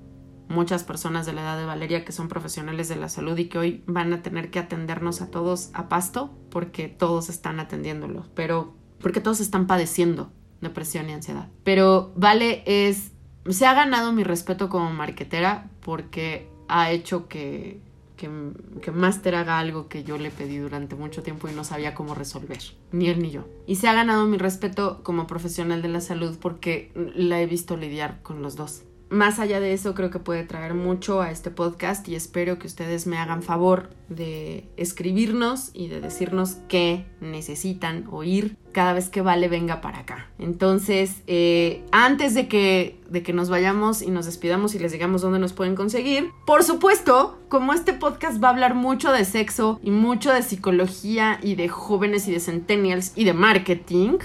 muchas 0.53 0.83
personas 0.83 1.25
de 1.25 1.33
la 1.33 1.41
edad 1.41 1.57
de 1.57 1.65
Valeria 1.65 2.05
que 2.05 2.11
son 2.11 2.27
profesionales 2.27 2.87
de 2.89 2.95
la 2.95 3.09
salud 3.09 3.37
y 3.37 3.45
que 3.45 3.57
hoy 3.57 3.83
van 3.87 4.13
a 4.13 4.21
tener 4.21 4.51
que 4.51 4.59
atendernos 4.59 5.21
a 5.21 5.29
todos 5.29 5.69
a 5.73 5.89
pasto 5.89 6.31
porque 6.49 6.87
todos 6.87 7.29
están 7.29 7.59
atendiéndolos, 7.59 8.29
pero 8.35 8.75
porque 9.01 9.19
todos 9.19 9.41
están 9.41 9.67
padeciendo 9.67 10.31
depresión 10.61 11.09
y 11.09 11.13
ansiedad. 11.13 11.49
Pero 11.63 12.13
Vale 12.15 12.63
es 12.65 13.11
se 13.49 13.65
ha 13.65 13.73
ganado 13.73 14.13
mi 14.13 14.23
respeto 14.23 14.69
como 14.69 14.91
marquetera 14.91 15.69
porque 15.81 16.49
ha 16.69 16.91
hecho 16.91 17.27
que 17.27 17.81
que, 18.15 18.91
Master 18.91 19.35
haga 19.35 19.59
algo 19.59 19.87
que 19.87 20.03
yo 20.03 20.17
le 20.17 20.31
pedí 20.31 20.57
durante 20.57 20.95
mucho 20.95 21.23
tiempo 21.23 21.49
y 21.49 21.51
no 21.51 21.63
sabía 21.63 21.93
cómo 21.93 22.15
resolver, 22.15 22.59
ni 22.91 23.09
él 23.09 23.21
ni 23.21 23.31
yo. 23.31 23.45
Y 23.67 23.75
se 23.75 23.87
ha 23.87 23.93
ganado 23.93 24.25
mi 24.25 24.37
respeto 24.37 25.01
como 25.03 25.27
profesional 25.27 25.81
de 25.81 25.89
la 25.89 25.99
salud 25.99 26.37
porque 26.39 26.91
la 26.95 27.41
he 27.41 27.45
visto 27.45 27.75
lidiar 27.75 28.21
con 28.21 28.41
los 28.41 28.55
dos 28.55 28.83
más 29.13 29.39
allá 29.39 29.59
de 29.59 29.73
eso, 29.73 29.93
creo 29.93 30.09
que 30.09 30.19
puede 30.19 30.43
traer 30.43 30.73
mucho 30.73 31.21
a 31.21 31.31
este 31.31 31.51
podcast 31.51 32.07
y 32.07 32.15
espero 32.15 32.59
que 32.59 32.67
ustedes 32.67 33.07
me 33.07 33.17
hagan 33.17 33.43
favor 33.43 33.89
de 34.09 34.67
escribirnos 34.75 35.69
y 35.73 35.87
de 35.87 36.01
decirnos 36.01 36.57
qué 36.67 37.05
necesitan 37.21 38.07
oír 38.11 38.57
cada 38.71 38.93
vez 38.93 39.09
que 39.09 39.21
Vale 39.21 39.47
venga 39.47 39.79
para 39.81 39.99
acá. 39.99 40.27
Entonces, 40.39 41.21
eh, 41.27 41.83
antes 41.91 42.33
de 42.33 42.47
que, 42.47 42.99
de 43.09 43.23
que 43.23 43.31
nos 43.31 43.49
vayamos 43.49 44.01
y 44.01 44.09
nos 44.09 44.25
despidamos 44.25 44.75
y 44.75 44.79
les 44.79 44.91
digamos 44.91 45.21
dónde 45.21 45.39
nos 45.39 45.53
pueden 45.53 45.75
conseguir, 45.75 46.31
por 46.45 46.63
supuesto, 46.63 47.39
como 47.49 47.73
este 47.73 47.93
podcast 47.93 48.43
va 48.43 48.47
a 48.47 48.51
hablar 48.51 48.73
mucho 48.73 49.11
de 49.11 49.25
sexo 49.25 49.79
y 49.83 49.91
mucho 49.91 50.33
de 50.33 50.41
psicología 50.41 51.39
y 51.41 51.55
de 51.55 51.69
jóvenes 51.69 52.27
y 52.27 52.31
de 52.31 52.39
centennials 52.39 53.13
y 53.15 53.23
de 53.25 53.33
marketing, 53.33 54.17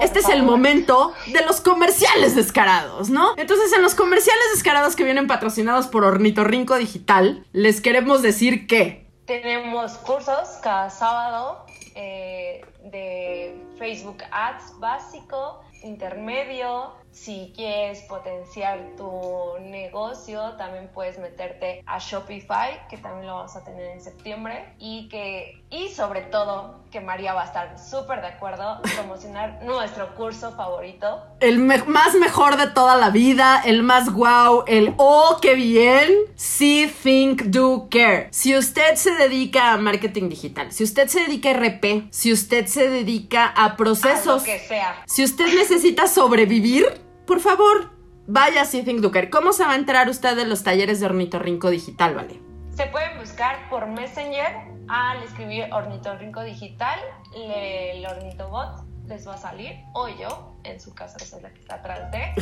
este 0.00 0.20
es 0.20 0.28
el 0.28 0.42
momento 0.42 1.12
de 1.32 1.44
los 1.44 1.60
comerciales 1.60 2.34
descarados, 2.36 3.10
¿no? 3.10 3.34
Entonces, 3.36 3.72
en 3.72 3.82
los 3.82 3.94
comerciales 3.94 4.44
descarados 4.54 4.96
que 4.96 5.04
vienen 5.04 5.26
patrocinados 5.26 5.86
por 5.86 6.04
Ornitorrinco 6.04 6.76
Digital, 6.76 7.46
les 7.52 7.80
queremos 7.80 8.22
decir 8.22 8.66
que 8.66 9.08
tenemos 9.26 9.92
cursos 9.98 10.58
cada 10.62 10.88
sábado 10.88 11.66
eh, 11.94 12.62
de 12.84 13.54
Facebook 13.78 14.18
Ads 14.30 14.78
básico, 14.78 15.60
intermedio, 15.82 16.92
si 17.10 17.52
quieres 17.56 18.00
potenciar 18.02 18.78
tu 18.96 19.58
negocio, 19.60 20.54
también 20.56 20.88
puedes 20.92 21.18
meterte 21.18 21.82
a 21.86 21.98
Shopify, 21.98 22.86
que 22.88 22.96
también 22.96 23.26
lo 23.26 23.36
vamos 23.36 23.56
a 23.56 23.64
tener 23.64 23.90
en 23.92 24.00
septiembre, 24.00 24.74
y 24.78 25.08
que, 25.08 25.62
y 25.70 25.88
sobre 25.88 26.22
todo, 26.22 26.80
que 26.90 27.00
María 27.00 27.34
va 27.34 27.42
a 27.42 27.46
estar 27.46 27.78
súper 27.78 28.20
de 28.20 28.28
acuerdo, 28.28 28.80
promocionar 28.94 29.62
nuestro 29.64 30.14
curso 30.14 30.52
favorito. 30.52 31.22
El 31.40 31.58
más 31.58 32.14
mejor 32.14 32.56
de 32.56 32.68
toda 32.68 32.96
la 32.96 33.10
vida, 33.10 33.62
el 33.64 33.82
más 33.82 34.12
wow, 34.12 34.64
el 34.66 34.94
oh, 34.96 35.38
qué 35.40 35.54
bien. 35.54 36.12
See, 36.36 36.86
think, 36.86 37.42
do, 37.44 37.88
care. 37.90 38.28
Si 38.30 38.56
usted 38.56 38.94
se 38.94 39.14
dedica 39.14 39.72
a 39.72 39.76
marketing 39.76 40.28
digital, 40.28 40.72
si 40.72 40.84
usted 40.84 41.08
se 41.08 41.20
dedica 41.20 41.50
a 41.50 41.54
RP, 41.54 42.08
si 42.10 42.32
usted 42.32 42.66
se 42.66 42.88
dedica 42.88 43.46
a 43.46 43.76
procesos, 43.76 44.44
que 44.44 44.58
sea. 44.60 45.02
si 45.06 45.24
usted 45.24 45.46
necesita 45.68 46.06
sobrevivir, 46.06 46.86
por 47.26 47.40
favor, 47.40 47.90
vaya 48.26 48.62
a 48.62 48.64
think, 48.64 49.12
care. 49.12 49.28
¿Cómo 49.28 49.52
se 49.52 49.64
va 49.64 49.72
a 49.72 49.76
enterar 49.76 50.08
usted 50.08 50.34
de 50.34 50.46
los 50.46 50.62
talleres 50.62 50.98
de 51.00 51.06
ornitorrinco 51.06 51.68
digital, 51.68 52.14
vale? 52.14 52.40
Se 52.74 52.86
pueden 52.86 53.18
buscar 53.18 53.68
por 53.68 53.86
Messenger 53.86 54.46
al 54.88 55.22
escribir 55.22 55.66
ornitorrinco 55.70 56.42
digital, 56.42 56.98
el 57.34 58.06
ornitobot 58.06 58.86
les 59.08 59.28
va 59.28 59.34
a 59.34 59.36
salir, 59.36 59.76
o 59.92 60.08
yo, 60.08 60.56
en 60.64 60.80
su 60.80 60.94
caso, 60.94 61.18
es 61.20 61.32
la 61.42 61.50
que 61.50 61.60
está 61.60 61.76
atrás 61.76 62.10
de, 62.12 62.32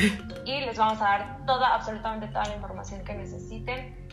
y 0.45 0.61
les 0.61 0.79
vamos 0.79 1.01
a 1.01 1.05
dar 1.05 1.47
toda, 1.47 1.75
absolutamente 1.75 2.29
toda 2.29 2.45
la 2.45 2.55
información 2.55 3.03
que 3.05 3.15
necesiten. 3.15 4.06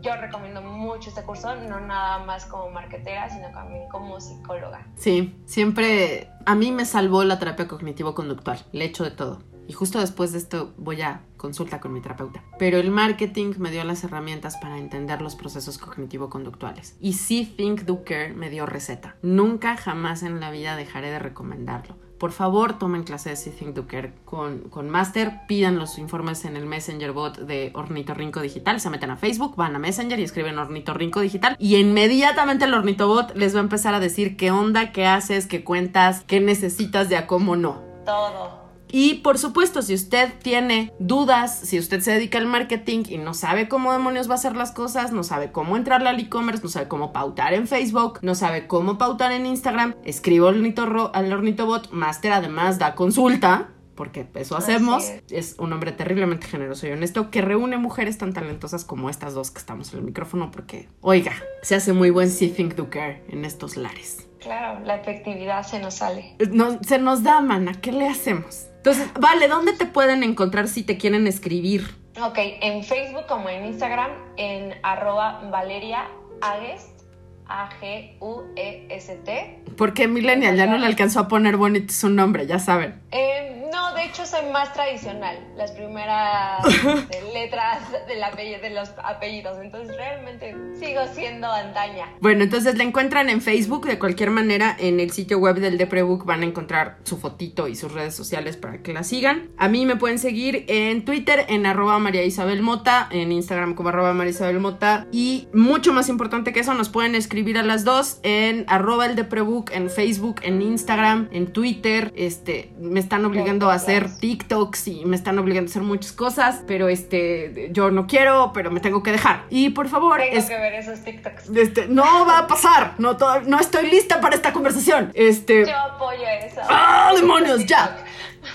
Yo 0.00 0.14
recomiendo 0.16 0.62
mucho 0.62 1.08
este 1.08 1.22
curso, 1.22 1.54
no 1.56 1.80
nada 1.80 2.24
más 2.24 2.46
como 2.46 2.70
marketera, 2.70 3.28
sino 3.28 3.50
también 3.50 3.88
como 3.88 4.20
psicóloga. 4.20 4.86
Sí, 4.96 5.40
siempre 5.46 6.30
a 6.46 6.54
mí 6.54 6.72
me 6.72 6.84
salvó 6.84 7.24
la 7.24 7.38
terapia 7.38 7.66
cognitivo-conductual, 7.66 8.64
le 8.72 8.84
echo 8.84 9.04
de 9.04 9.10
todo. 9.10 9.40
Y 9.68 9.74
justo 9.74 10.00
después 10.00 10.32
de 10.32 10.38
esto 10.38 10.72
voy 10.78 11.02
a 11.02 11.20
consulta 11.36 11.78
con 11.78 11.92
mi 11.92 12.00
terapeuta. 12.00 12.42
Pero 12.58 12.78
el 12.78 12.90
marketing 12.90 13.52
me 13.58 13.70
dio 13.70 13.84
las 13.84 14.02
herramientas 14.02 14.56
para 14.56 14.78
entender 14.78 15.20
los 15.20 15.36
procesos 15.36 15.76
cognitivo-conductuales. 15.76 16.96
Y 17.00 17.12
sí 17.12 17.44
Think 17.44 17.82
Do 17.82 18.02
Care 18.02 18.32
me 18.32 18.48
dio 18.48 18.64
receta. 18.64 19.16
Nunca 19.20 19.76
jamás 19.76 20.22
en 20.22 20.40
la 20.40 20.50
vida 20.50 20.74
dejaré 20.74 21.10
de 21.10 21.18
recomendarlo. 21.18 21.96
Por 22.18 22.32
favor, 22.32 22.78
tomen 22.78 23.04
clase 23.04 23.30
de 23.30 23.36
Think 23.36 23.78
con, 24.24 24.60
con 24.70 24.90
Master, 24.90 25.46
pidan 25.46 25.78
los 25.78 25.98
informes 25.98 26.44
en 26.44 26.56
el 26.56 26.66
Messenger 26.66 27.12
bot 27.12 27.38
de 27.38 27.70
Ornitorrinco 27.74 28.40
Digital, 28.40 28.80
se 28.80 28.90
meten 28.90 29.10
a 29.10 29.16
Facebook, 29.16 29.54
van 29.56 29.76
a 29.76 29.78
Messenger 29.78 30.18
y 30.18 30.24
escriben 30.24 30.58
Ornitorrinco 30.58 31.20
Digital 31.20 31.56
y 31.58 31.76
inmediatamente 31.76 32.64
el 32.64 32.74
Ornitobot 32.74 33.34
les 33.36 33.54
va 33.54 33.60
a 33.60 33.62
empezar 33.62 33.94
a 33.94 34.00
decir 34.00 34.36
qué 34.36 34.50
onda, 34.50 34.92
qué 34.92 35.06
haces, 35.06 35.46
qué 35.46 35.62
cuentas, 35.64 36.24
qué 36.26 36.40
necesitas 36.40 37.08
de 37.08 37.26
cómo 37.26 37.56
no. 37.56 37.80
Todo. 38.04 38.67
Y 38.90 39.16
por 39.16 39.38
supuesto, 39.38 39.82
si 39.82 39.94
usted 39.94 40.32
tiene 40.42 40.92
dudas, 40.98 41.58
si 41.60 41.78
usted 41.78 42.00
se 42.00 42.12
dedica 42.12 42.38
al 42.38 42.46
marketing 42.46 43.04
y 43.08 43.18
no 43.18 43.34
sabe 43.34 43.68
cómo 43.68 43.92
demonios 43.92 44.28
va 44.28 44.32
a 44.32 44.36
hacer 44.36 44.56
las 44.56 44.72
cosas, 44.72 45.12
no 45.12 45.22
sabe 45.22 45.52
cómo 45.52 45.76
entrar 45.76 46.06
al 46.06 46.20
e-commerce, 46.20 46.62
no 46.62 46.68
sabe 46.68 46.88
cómo 46.88 47.12
pautar 47.12 47.54
en 47.54 47.66
Facebook, 47.66 48.20
no 48.22 48.34
sabe 48.34 48.66
cómo 48.66 48.98
pautar 48.98 49.32
en 49.32 49.46
Instagram, 49.46 49.94
escribo 50.04 50.48
al, 50.48 50.74
al 51.12 51.32
Ornitobot, 51.32 51.90
Master 51.90 52.32
además 52.32 52.78
da 52.78 52.94
consulta 52.94 53.68
porque 53.98 54.28
eso 54.34 54.56
hacemos. 54.56 55.12
Es. 55.28 55.56
un 55.58 55.72
hombre 55.72 55.90
terriblemente 55.90 56.46
generoso 56.46 56.86
y 56.86 56.92
honesto 56.92 57.32
que 57.32 57.42
reúne 57.42 57.78
mujeres 57.78 58.16
tan 58.16 58.32
talentosas 58.32 58.84
como 58.84 59.10
estas 59.10 59.34
dos 59.34 59.50
que 59.50 59.58
estamos 59.58 59.92
en 59.92 59.98
el 59.98 60.04
micrófono 60.04 60.52
porque, 60.52 60.88
oiga, 61.00 61.32
se 61.62 61.74
hace 61.74 61.92
muy 61.92 62.10
buen 62.10 62.30
See 62.30 62.50
Think 62.50 62.76
Do 62.76 62.90
Care 62.90 63.24
en 63.28 63.44
estos 63.44 63.76
lares. 63.76 64.28
Claro, 64.38 64.84
la 64.84 64.94
efectividad 64.94 65.66
se 65.66 65.80
nos 65.80 65.94
sale. 65.94 66.36
No, 66.52 66.80
se 66.80 67.00
nos 67.00 67.24
da, 67.24 67.40
mana, 67.40 67.72
¿qué 67.80 67.90
le 67.90 68.08
hacemos? 68.08 68.67
Entonces, 68.78 69.08
vale, 69.20 69.48
¿dónde 69.48 69.72
te 69.74 69.86
pueden 69.86 70.22
encontrar 70.22 70.68
si 70.68 70.82
te 70.82 70.96
quieren 70.96 71.26
escribir? 71.26 71.94
Ok, 72.22 72.38
en 72.38 72.82
Facebook 72.82 73.26
como 73.28 73.48
en 73.48 73.66
Instagram, 73.66 74.10
en 74.36 74.74
arroba 74.82 75.40
Valeria 75.50 76.08
Agest, 76.40 77.02
A-G-U-E-S-T. 77.46 79.28
Porque 79.76 80.08
Millennial 80.08 80.56
ya 80.56 80.66
no 80.66 80.78
le 80.78 80.86
alcanzó 80.86 81.20
a 81.20 81.28
poner 81.28 81.56
bonito 81.56 81.92
su 81.92 82.08
nombre, 82.08 82.46
ya 82.46 82.58
saben. 82.58 83.00
Eh, 83.10 83.68
no, 83.72 83.94
de 83.94 84.04
hecho 84.04 84.26
soy 84.26 84.50
más 84.50 84.72
tradicional. 84.72 85.38
Las 85.56 85.72
primeras 85.72 86.62
letras 87.32 87.80
del 88.06 88.22
apellido, 88.22 88.60
de 88.60 88.70
los 88.70 88.92
apellidos. 89.02 89.58
Entonces 89.60 89.96
realmente 89.96 90.56
sigo 90.98 91.14
siendo 91.14 91.50
antaña. 91.50 92.06
Bueno, 92.20 92.44
entonces 92.44 92.76
la 92.76 92.84
encuentran 92.84 93.30
en 93.30 93.40
Facebook. 93.40 93.86
De 93.86 93.98
cualquier 93.98 94.30
manera, 94.30 94.76
en 94.78 95.00
el 95.00 95.10
sitio 95.10 95.38
web 95.38 95.56
del 95.56 95.78
Deprebook 95.78 96.24
van 96.24 96.42
a 96.42 96.46
encontrar 96.46 96.98
su 97.04 97.18
fotito 97.18 97.68
y 97.68 97.76
sus 97.76 97.92
redes 97.92 98.14
sociales 98.14 98.56
para 98.56 98.82
que 98.82 98.92
la 98.92 99.04
sigan. 99.04 99.50
A 99.56 99.68
mí 99.68 99.86
me 99.86 99.96
pueden 99.96 100.18
seguir 100.18 100.64
en 100.68 101.04
Twitter 101.04 101.44
en 101.48 101.66
arroba 101.66 101.98
María 101.98 102.24
Isabel 102.24 102.62
Mota, 102.62 103.08
en 103.10 103.32
Instagram 103.32 103.74
como 103.74 103.90
arroba 103.90 104.12
María 104.12 104.30
Isabel 104.30 104.60
Mota. 104.60 105.06
Y 105.12 105.48
mucho 105.52 105.92
más 105.92 106.08
importante 106.08 106.52
que 106.52 106.60
eso, 106.60 106.74
nos 106.74 106.88
pueden 106.88 107.14
escribir 107.14 107.58
a 107.58 107.62
las 107.62 107.84
dos 107.84 108.20
en 108.22 108.64
arroba 108.68 109.06
el 109.06 109.16
Deprebook, 109.16 109.70
en 109.72 109.90
Facebook, 109.90 110.36
en 110.42 110.62
Instagram, 110.62 111.28
en 111.32 111.52
Twitter. 111.52 112.12
Este, 112.16 112.72
me 112.80 113.00
están 113.00 113.24
obligando 113.24 113.70
a 113.70 113.74
hacer 113.74 114.08
TikToks 114.18 114.88
y 114.88 115.04
me 115.04 115.16
están 115.16 115.38
obligando 115.38 115.68
a 115.68 115.70
hacer 115.70 115.82
muchas 115.82 116.12
cosas, 116.12 116.62
pero 116.66 116.88
este, 116.88 117.70
yo 117.72 117.90
no 117.90 118.06
quiero, 118.06 118.52
pero 118.52 118.70
me 118.70 118.80
tengo 118.80 119.02
que 119.02 119.12
dejar. 119.12 119.44
Y 119.50 119.70
por 119.70 119.88
favor, 119.88 120.20
tengo 120.20 120.48
que 120.48 120.58
ver 120.58 120.74
esos 120.88 121.04
TikToks. 121.04 121.50
Este, 121.56 121.86
no 121.86 122.26
va 122.26 122.38
a 122.38 122.46
pasar, 122.46 122.94
no, 122.98 123.16
no 123.46 123.60
estoy 123.60 123.90
lista 123.90 124.20
para 124.20 124.34
esta 124.34 124.52
conversación. 124.52 125.10
Este, 125.14 125.66
yo 125.66 125.76
apoyo 125.76 126.26
eso. 126.26 126.60
¡Ah, 126.68 127.12
demonios! 127.14 127.66
Ya. 127.66 128.04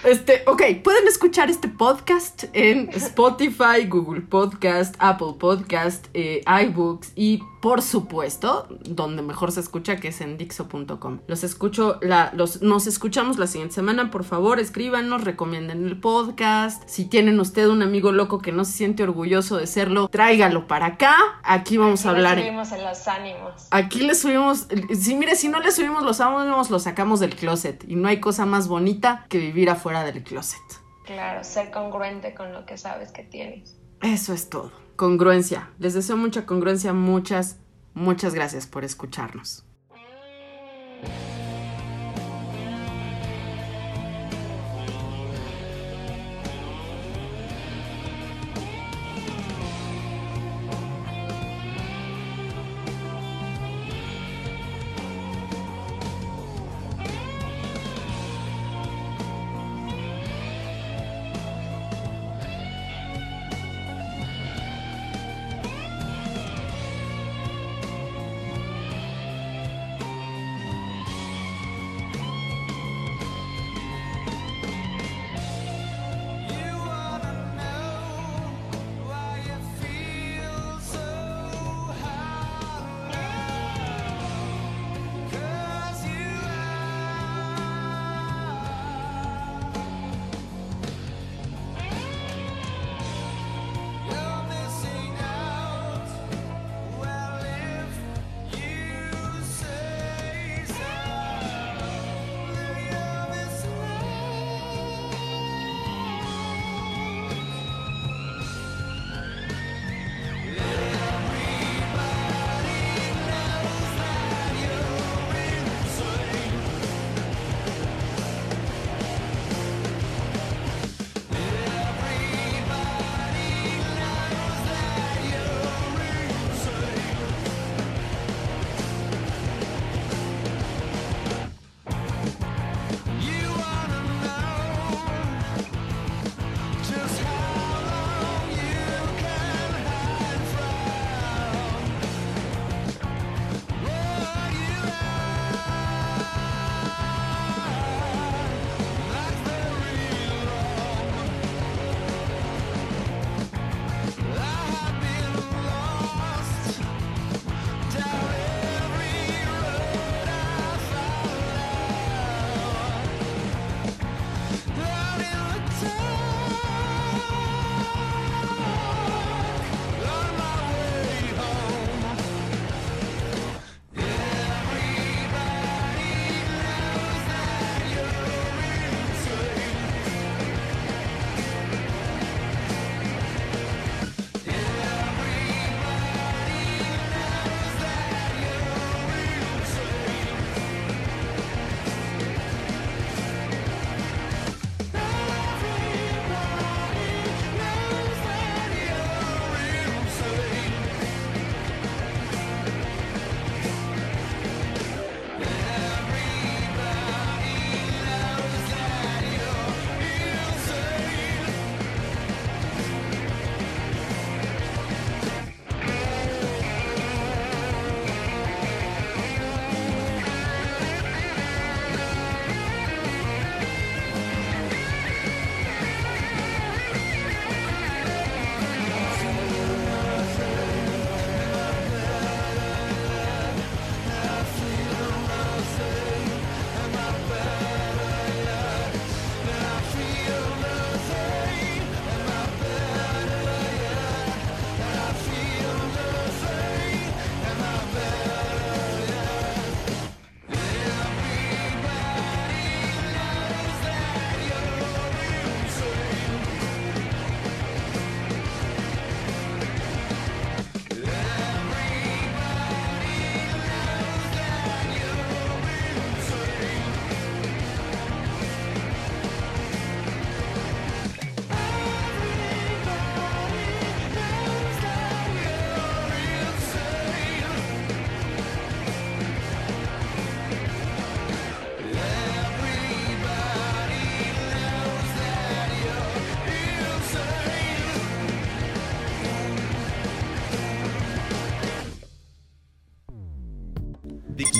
Este, 0.04 0.44
ok, 0.48 0.62
pueden 0.84 1.08
escuchar 1.08 1.50
este 1.50 1.70
podcast 1.70 2.44
en 2.52 2.90
Spotify, 2.90 3.88
Google 3.88 4.20
Podcast, 4.20 4.96
Apple 5.00 5.36
Podcast, 5.40 6.08
eh, 6.14 6.44
iBooks 6.46 7.14
y 7.16 7.42
por 7.62 7.82
supuesto, 7.82 8.68
donde 8.82 9.22
mejor 9.22 9.54
se 9.54 9.62
escucha 9.62 9.96
que 9.96 10.10
es 10.10 10.20
en 10.20 10.38
Dixo.com. 10.38 11.20
Los 11.28 11.46
escucho, 11.46 11.98
la, 12.02 12.32
los, 12.36 12.62
nos 12.62 12.88
escuchamos 12.88 13.38
la 13.38 13.48
siguiente 13.48 13.76
semana, 13.76 14.12
por 14.12 14.26
favor, 14.26 14.60
escríbanos, 14.60 15.24
recomienden 15.24 15.88
el 15.88 15.98
podcast. 15.98 16.84
Si 16.88 17.06
tienen 17.06 17.40
usted 17.40 17.70
un 17.70 17.82
amigo 17.82 18.12
loco 18.12 18.40
que 18.40 18.52
no 18.52 18.66
se 18.66 18.74
siente 18.74 19.04
orgulloso 19.04 19.56
de 19.56 19.68
serlo, 19.68 20.10
tráigalo 20.10 20.68
para 20.68 20.88
acá. 20.88 21.16
Aquí 21.44 21.78
vamos 21.78 22.06
a 22.06 22.10
hablar. 22.10 22.36
Le 22.36 22.44
subimos 22.44 22.72
en 22.74 22.84
los 22.84 23.08
ánimos. 23.08 23.68
Aquí 23.72 24.02
le 24.02 24.16
subimos, 24.16 24.68
si 24.94 25.16
mire, 25.16 25.38
si 25.38 25.48
no 25.48 25.62
le 25.62 25.72
subimos 25.72 26.04
los 26.04 26.20
ánimos, 26.20 26.70
lo 26.70 26.80
sacamos 26.80 27.22
del 27.22 27.34
closet. 27.34 27.86
Y 27.88 27.96
no 27.96 28.10
hay 28.10 28.20
cosa 28.20 28.46
más 28.46 28.68
bonita 28.68 29.26
que 29.30 29.38
vivir 29.38 29.70
afuera 29.70 29.93
del 30.02 30.24
closet. 30.24 30.62
Claro, 31.06 31.44
ser 31.44 31.70
congruente 31.70 32.34
con 32.34 32.54
lo 32.54 32.66
que 32.66 32.78
sabes 32.78 33.12
que 33.12 33.24
tienes. 33.24 33.78
Eso 34.02 34.34
es 34.34 34.50
todo 34.50 34.84
congruencia. 34.96 35.70
Les 35.80 35.94
deseo 35.94 36.18
mucha 36.18 36.46
congruencia, 36.46 36.94
muchas, 36.94 37.58
muchas 37.94 38.34
gracias 38.34 38.68
por 38.68 38.84
escucharnos. 38.84 39.66